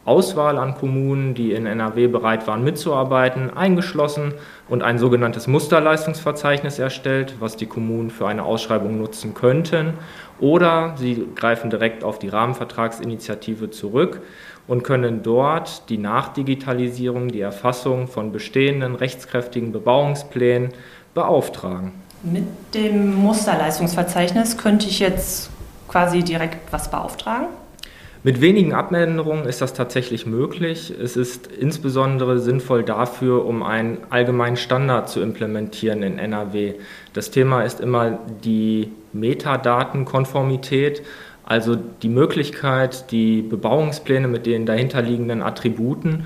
Auswahl 0.07 0.57
an 0.57 0.73
Kommunen, 0.73 1.33
die 1.33 1.51
in 1.51 1.65
NRW 1.65 2.07
bereit 2.07 2.47
waren 2.47 2.63
mitzuarbeiten, 2.63 3.55
eingeschlossen 3.55 4.33
und 4.69 4.81
ein 4.81 4.99
sogenanntes 4.99 5.47
Musterleistungsverzeichnis 5.47 6.79
erstellt, 6.79 7.35
was 7.39 7.57
die 7.57 7.65
Kommunen 7.65 8.09
für 8.09 8.25
eine 8.25 8.43
Ausschreibung 8.43 8.97
nutzen 8.97 9.33
könnten. 9.33 9.93
Oder 10.39 10.93
sie 10.97 11.27
greifen 11.35 11.69
direkt 11.69 12.05
auf 12.05 12.19
die 12.19 12.29
Rahmenvertragsinitiative 12.29 13.69
zurück 13.69 14.21
und 14.65 14.83
können 14.83 15.23
dort 15.23 15.89
die 15.89 15.97
Nachdigitalisierung, 15.97 17.27
die 17.27 17.41
Erfassung 17.41 18.07
von 18.07 18.31
bestehenden 18.31 18.95
rechtskräftigen 18.95 19.73
Bebauungsplänen 19.73 20.69
beauftragen. 21.13 21.91
Mit 22.23 22.45
dem 22.73 23.13
Musterleistungsverzeichnis 23.15 24.57
könnte 24.57 24.87
ich 24.87 24.99
jetzt 24.99 25.49
quasi 25.89 26.23
direkt 26.23 26.71
was 26.71 26.89
beauftragen? 26.89 27.47
Mit 28.23 28.41
wenigen 28.41 28.73
Abänderungen 28.73 29.45
ist 29.45 29.61
das 29.61 29.73
tatsächlich 29.73 30.25
möglich. 30.25 30.91
Es 30.91 31.15
ist 31.15 31.47
insbesondere 31.47 32.39
sinnvoll 32.39 32.83
dafür, 32.83 33.45
um 33.45 33.63
einen 33.63 33.99
allgemeinen 34.09 34.57
Standard 34.57 35.07
zu 35.09 35.21
implementieren 35.21 36.01
in 36.03 36.17
NRW. 36.17 36.73
Das 37.13 37.31
Thema 37.31 37.61
ist 37.63 37.79
immer 37.79 38.19
die 38.43 38.91
Metadatenkonformität, 39.13 41.03
also 41.45 41.75
die 41.75 42.09
Möglichkeit, 42.09 43.11
die 43.11 43.41
Bebauungspläne 43.41 44.27
mit 44.27 44.45
den 44.45 44.65
dahinterliegenden 44.65 45.41
Attributen 45.41 46.25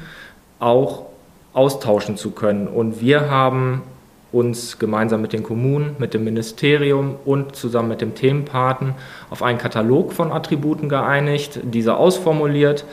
auch 0.59 1.05
austauschen 1.53 2.17
zu 2.17 2.31
können. 2.31 2.67
Und 2.67 3.01
wir 3.01 3.29
haben 3.29 3.83
uns 4.31 4.79
gemeinsam 4.79 5.21
mit 5.21 5.33
den 5.33 5.43
Kommunen, 5.43 5.95
mit 5.99 6.13
dem 6.13 6.23
Ministerium 6.23 7.15
und 7.25 7.55
zusammen 7.55 7.89
mit 7.89 8.01
dem 8.01 8.15
Themenpaten 8.15 8.95
auf 9.29 9.43
einen 9.43 9.57
Katalog 9.57 10.13
von 10.13 10.31
Attributen 10.31 10.89
geeinigt, 10.89 11.59
diese 11.63 11.97
ausformuliert 11.97 12.85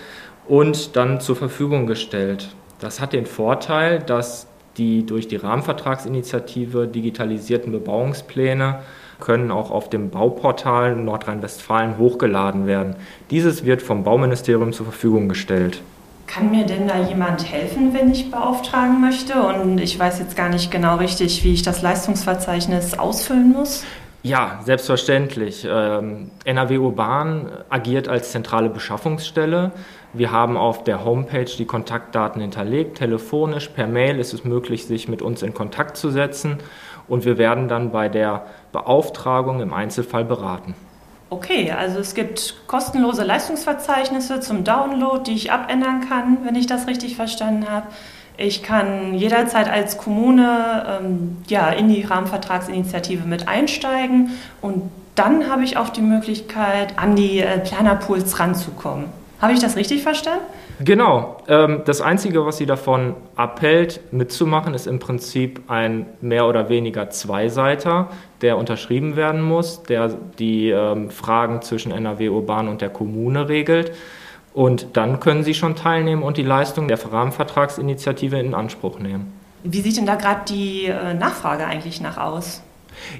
und 0.49 0.97
dann 0.97 1.21
zur 1.21 1.37
Verfügung 1.37 1.87
gestellt. 1.87 2.49
Das 2.81 3.01
hat 3.01 3.13
den 3.13 3.27
Vorteil, 3.27 4.01
dass 4.01 4.47
die 4.77 5.05
durch 5.05 5.29
die 5.29 5.37
Rahmenvertragsinitiative 5.37 6.87
digitalisierten 6.87 7.73
Bebauungspläne 7.73 8.81
können 9.21 9.51
auch 9.51 9.73
auf 9.73 9.91
dem 9.91 10.11
Bauportal 10.11 10.95
Nordrhein-Westfalen 10.95 11.99
hochgeladen 11.99 12.67
werden. 12.67 12.95
Dieses 13.31 13.65
wird 13.65 13.83
vom 13.83 14.05
Bauministerium 14.05 14.73
zur 14.73 14.87
Verfügung 14.87 15.29
gestellt. 15.29 15.83
Kann 16.29 16.51
mir 16.51 16.67
denn 16.67 16.87
da 16.87 16.99
jemand 16.99 17.51
helfen, 17.51 17.95
wenn 17.95 18.13
ich 18.13 18.31
beauftragen 18.31 19.01
möchte? 19.01 19.43
Und 19.43 19.79
ich 19.79 19.99
weiß 19.99 20.19
jetzt 20.19 20.37
gar 20.37 20.51
nicht 20.51 20.71
genau 20.71 20.97
richtig, 20.97 21.43
wie 21.43 21.55
ich 21.55 21.63
das 21.63 21.81
Leistungsverzeichnis 21.81 22.99
ausfüllen 22.99 23.51
muss. 23.53 23.83
Ja, 24.23 24.61
selbstverständlich. 24.63 25.67
Ähm, 25.69 26.31
NRW 26.45 26.77
Urban 26.77 27.51
agiert 27.71 28.09
als 28.09 28.31
zentrale 28.31 28.69
Beschaffungsstelle. 28.69 29.73
Wir 30.13 30.31
haben 30.31 30.59
auf 30.59 30.85
der 30.85 31.03
Homepage 31.03 31.47
die 31.47 31.65
Kontaktdaten 31.65 32.43
hinterlegt. 32.43 32.99
Telefonisch, 32.99 33.69
per 33.69 33.87
Mail 33.87 34.19
ist 34.19 34.35
es 34.35 34.45
möglich, 34.45 34.85
sich 34.85 35.09
mit 35.09 35.23
uns 35.23 35.43
in 35.43 35.55
Kontakt 35.55 35.97
zu 35.97 36.11
setzen. 36.11 36.59
Und 37.09 37.25
wir 37.25 37.39
werden 37.39 37.69
dann 37.69 37.91
bei 37.91 38.11
der 38.11 38.45
Beauftragung 38.73 39.63
im 39.63 39.73
Einzelfall 39.73 40.27
beraten. 40.27 40.75
Okay, 41.31 41.71
also 41.73 41.99
es 41.99 42.15
gibt 42.15 42.55
kostenlose 42.67 43.23
Leistungsverzeichnisse 43.23 44.41
zum 44.41 44.65
Download, 44.65 45.23
die 45.25 45.37
ich 45.37 45.53
abändern 45.53 46.09
kann, 46.09 46.39
wenn 46.45 46.55
ich 46.55 46.67
das 46.67 46.87
richtig 46.87 47.17
verstanden 47.17 47.69
habe. 47.69 47.87
Ich 48.39 48.63
kann 48.63 49.15
jederzeit 49.15 49.69
als 49.69 49.99
Kommune 49.99 51.01
ähm, 51.03 51.39
ja, 51.49 51.69
in 51.71 51.89
die 51.89 52.03
Rahmenvertragsinitiative 52.03 53.27
mit 53.27 53.49
einsteigen 53.49 54.31
und 54.63 54.91
dann 55.17 55.51
habe 55.51 55.65
ich 55.65 55.77
auch 55.77 55.89
die 55.89 56.01
Möglichkeit, 56.01 56.97
an 56.97 57.17
die 57.17 57.41
äh, 57.41 57.59
Planerpools 57.59 58.39
ranzukommen. 58.39 59.07
Habe 59.41 59.53
ich 59.53 59.59
das 59.59 59.77
richtig 59.77 60.03
verstanden? 60.03 60.45
Genau. 60.81 61.39
Ähm, 61.49 61.83
das 61.85 62.01
Einzige, 62.01 62.47
was 62.47 62.59
sie 62.59 62.67
davon 62.67 63.15
abhält, 63.37 64.01
mitzumachen, 64.13 64.75
ist 64.75 64.87
im 64.87 64.99
Prinzip 64.99 65.63
ein 65.69 66.07
mehr 66.21 66.47
oder 66.47 66.69
weniger 66.69 67.11
Zweiseiter, 67.11 68.09
der 68.43 68.57
unterschrieben 68.59 69.17
werden 69.17 69.43
muss, 69.43 69.83
der 69.83 70.09
die 70.39 70.71
ähm, 70.71 71.11
Fragen 71.11 71.63
zwischen 71.63 71.91
NRW 71.91 72.29
Urban 72.29 72.69
und 72.69 72.81
der 72.81 72.91
Kommune 72.91 73.49
regelt. 73.49 73.93
Und 74.55 74.97
dann 74.97 75.21
können 75.21 75.45
Sie 75.45 75.55
schon 75.55 75.77
teilnehmen 75.77 76.23
und 76.23 76.37
die 76.37 76.43
Leistung 76.43 76.89
der 76.89 76.99
Rahmenvertragsinitiative 77.05 78.39
in 78.39 78.55
Anspruch 78.55 78.99
nehmen. 78.99 79.33
Wie 79.65 79.81
sieht 79.81 79.97
denn 79.97 80.07
da 80.07 80.15
gerade 80.15 80.43
die 80.49 80.87
äh, 80.87 81.15
Nachfrage 81.15 81.67
eigentlich 81.67 82.01
nach 82.01 82.17
aus? 82.17 82.63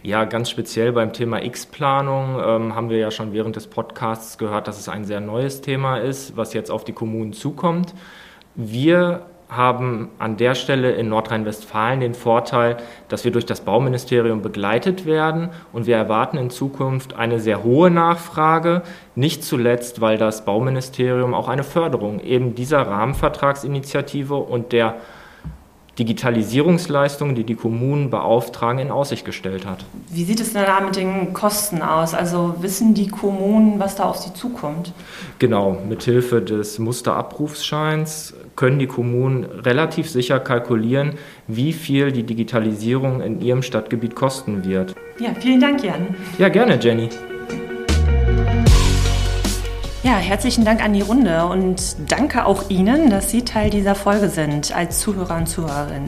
Ja, 0.03 0.25
ganz 0.25 0.51
speziell 0.51 0.93
beim 0.93 1.13
Thema 1.13 1.43
X-Planung 1.43 2.41
ähm, 2.45 2.75
haben 2.75 2.91
wir 2.91 2.99
ja 2.99 3.11
schon 3.11 3.33
während 3.33 3.57
des 3.57 3.67
Podcasts 3.67 4.39
gehört, 4.39 4.69
dass 4.69 4.79
es 4.79 4.89
ein 4.89 5.05
sehr 5.05 5.21
neues 5.21 5.61
Thema 5.61 5.99
ist, 5.99 6.37
was 6.37 6.55
jetzt 6.55 6.71
auf 6.71 6.85
die 6.85 6.93
Kommunen 6.93 7.33
zukommt. 7.33 7.95
Wir 8.55 9.27
haben 9.49 10.11
an 10.19 10.37
der 10.37 10.55
Stelle 10.55 10.93
in 10.93 11.09
Nordrhein-Westfalen 11.09 12.01
den 12.01 12.15
Vorteil, 12.15 12.77
dass 13.09 13.25
wir 13.25 13.33
durch 13.33 13.47
das 13.47 13.63
Bauministerium 13.63 14.43
begleitet 14.43 15.07
werden 15.07 15.49
und 15.73 15.87
wir 15.87 15.97
erwarten 15.97 16.37
in 16.37 16.51
Zukunft 16.51 17.17
eine 17.17 17.41
sehr 17.41 17.65
hohe 17.65 17.91
Nachfrage, 17.91 18.83
nicht 19.15 19.43
zuletzt, 19.43 20.01
weil 20.01 20.19
das 20.19 20.45
Bauministerium 20.45 21.33
auch 21.33 21.49
eine 21.49 21.65
Förderung 21.65 22.21
eben 22.21 22.55
dieser 22.55 22.83
Rahmenvertragsinitiative 22.83 24.35
und 24.35 24.73
der 24.73 24.97
Digitalisierungsleistungen, 25.99 27.35
die 27.35 27.45
die 27.45 27.55
Kommunen 27.55 28.11
beauftragen, 28.11 28.79
in 28.79 28.91
Aussicht 28.91 29.25
gestellt 29.25 29.67
hat. 29.67 29.85
Wie 30.11 30.25
sieht 30.25 30.41
es 30.41 30.53
denn 30.53 30.65
da 30.65 30.81
mit 30.81 30.97
den 30.97 31.33
Kosten 31.33 31.83
aus? 31.83 32.15
Also 32.15 32.55
wissen 32.61 32.95
die 32.95 33.09
Kommunen, 33.09 33.81
was 33.81 33.97
da 33.97 34.05
auf 34.05 34.19
sie 34.19 34.33
zukommt? 34.33 34.93
Genau, 35.39 35.79
mithilfe 35.89 36.41
des 36.41 36.79
Musterabrufsscheins 36.79 38.35
können 38.55 38.79
die 38.79 38.87
Kommunen 38.87 39.45
relativ 39.45 40.09
sicher 40.09 40.39
kalkulieren, 40.41 41.15
wie 41.47 41.73
viel 41.73 42.13
die 42.13 42.23
Digitalisierung 42.23 43.21
in 43.21 43.41
ihrem 43.41 43.63
Stadtgebiet 43.63 44.15
kosten 44.15 44.65
wird. 44.65 44.95
Ja, 45.19 45.31
vielen 45.39 45.61
Dank, 45.61 45.83
Jan. 45.83 46.15
Ja, 46.39 46.49
gerne, 46.49 46.79
Jenny. 46.81 47.09
Ja, 50.09 50.17
herzlichen 50.17 50.65
Dank 50.65 50.83
an 50.83 50.95
die 50.95 51.03
Runde 51.03 51.45
und 51.45 51.97
danke 52.11 52.47
auch 52.47 52.71
Ihnen, 52.71 53.11
dass 53.11 53.31
Sie 53.31 53.45
Teil 53.45 53.69
dieser 53.69 53.95
Folge 53.95 54.31
sind 54.31 54.75
als 54.75 55.01
Zuhörer 55.01 55.37
und 55.37 55.51
Zuhörerin. 55.51 56.07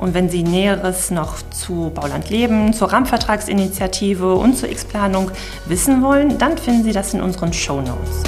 Und 0.00 0.14
wenn 0.14 0.28
Sie 0.28 0.42
Näheres 0.42 1.12
noch 1.12 1.36
zu 1.50 1.92
Bauland 1.94 2.28
Leben, 2.28 2.72
zur 2.72 2.92
Rahmenvertragsinitiative 2.92 4.34
und 4.34 4.58
zur 4.58 4.68
X-Planung 4.68 5.30
wissen 5.66 6.02
wollen, 6.02 6.38
dann 6.38 6.58
finden 6.58 6.82
Sie 6.82 6.90
das 6.90 7.14
in 7.14 7.20
unseren 7.20 7.52
Show 7.52 7.80
Notes. 7.80 8.24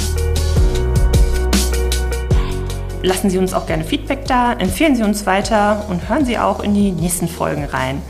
Lassen 3.02 3.28
Sie 3.28 3.38
uns 3.38 3.54
auch 3.54 3.66
gerne 3.66 3.82
Feedback 3.82 4.24
da, 4.26 4.52
empfehlen 4.52 4.94
Sie 4.94 5.02
uns 5.02 5.26
weiter 5.26 5.84
und 5.90 6.08
hören 6.08 6.24
Sie 6.24 6.38
auch 6.38 6.62
in 6.62 6.74
die 6.74 6.92
nächsten 6.92 7.26
Folgen 7.26 7.64
rein. 7.64 8.00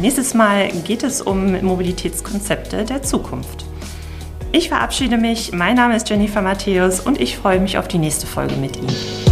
Nächstes 0.00 0.32
Mal 0.32 0.70
geht 0.86 1.02
es 1.02 1.20
um 1.20 1.60
Mobilitätskonzepte 1.60 2.86
der 2.86 3.02
Zukunft. 3.02 3.69
Ich 4.52 4.68
verabschiede 4.68 5.16
mich. 5.16 5.52
Mein 5.52 5.76
Name 5.76 5.94
ist 5.94 6.08
Jennifer 6.08 6.42
Matthäus 6.42 6.98
und 6.98 7.20
ich 7.20 7.36
freue 7.36 7.60
mich 7.60 7.78
auf 7.78 7.86
die 7.86 7.98
nächste 7.98 8.26
Folge 8.26 8.56
mit 8.56 8.76
Ihnen. 8.76 9.29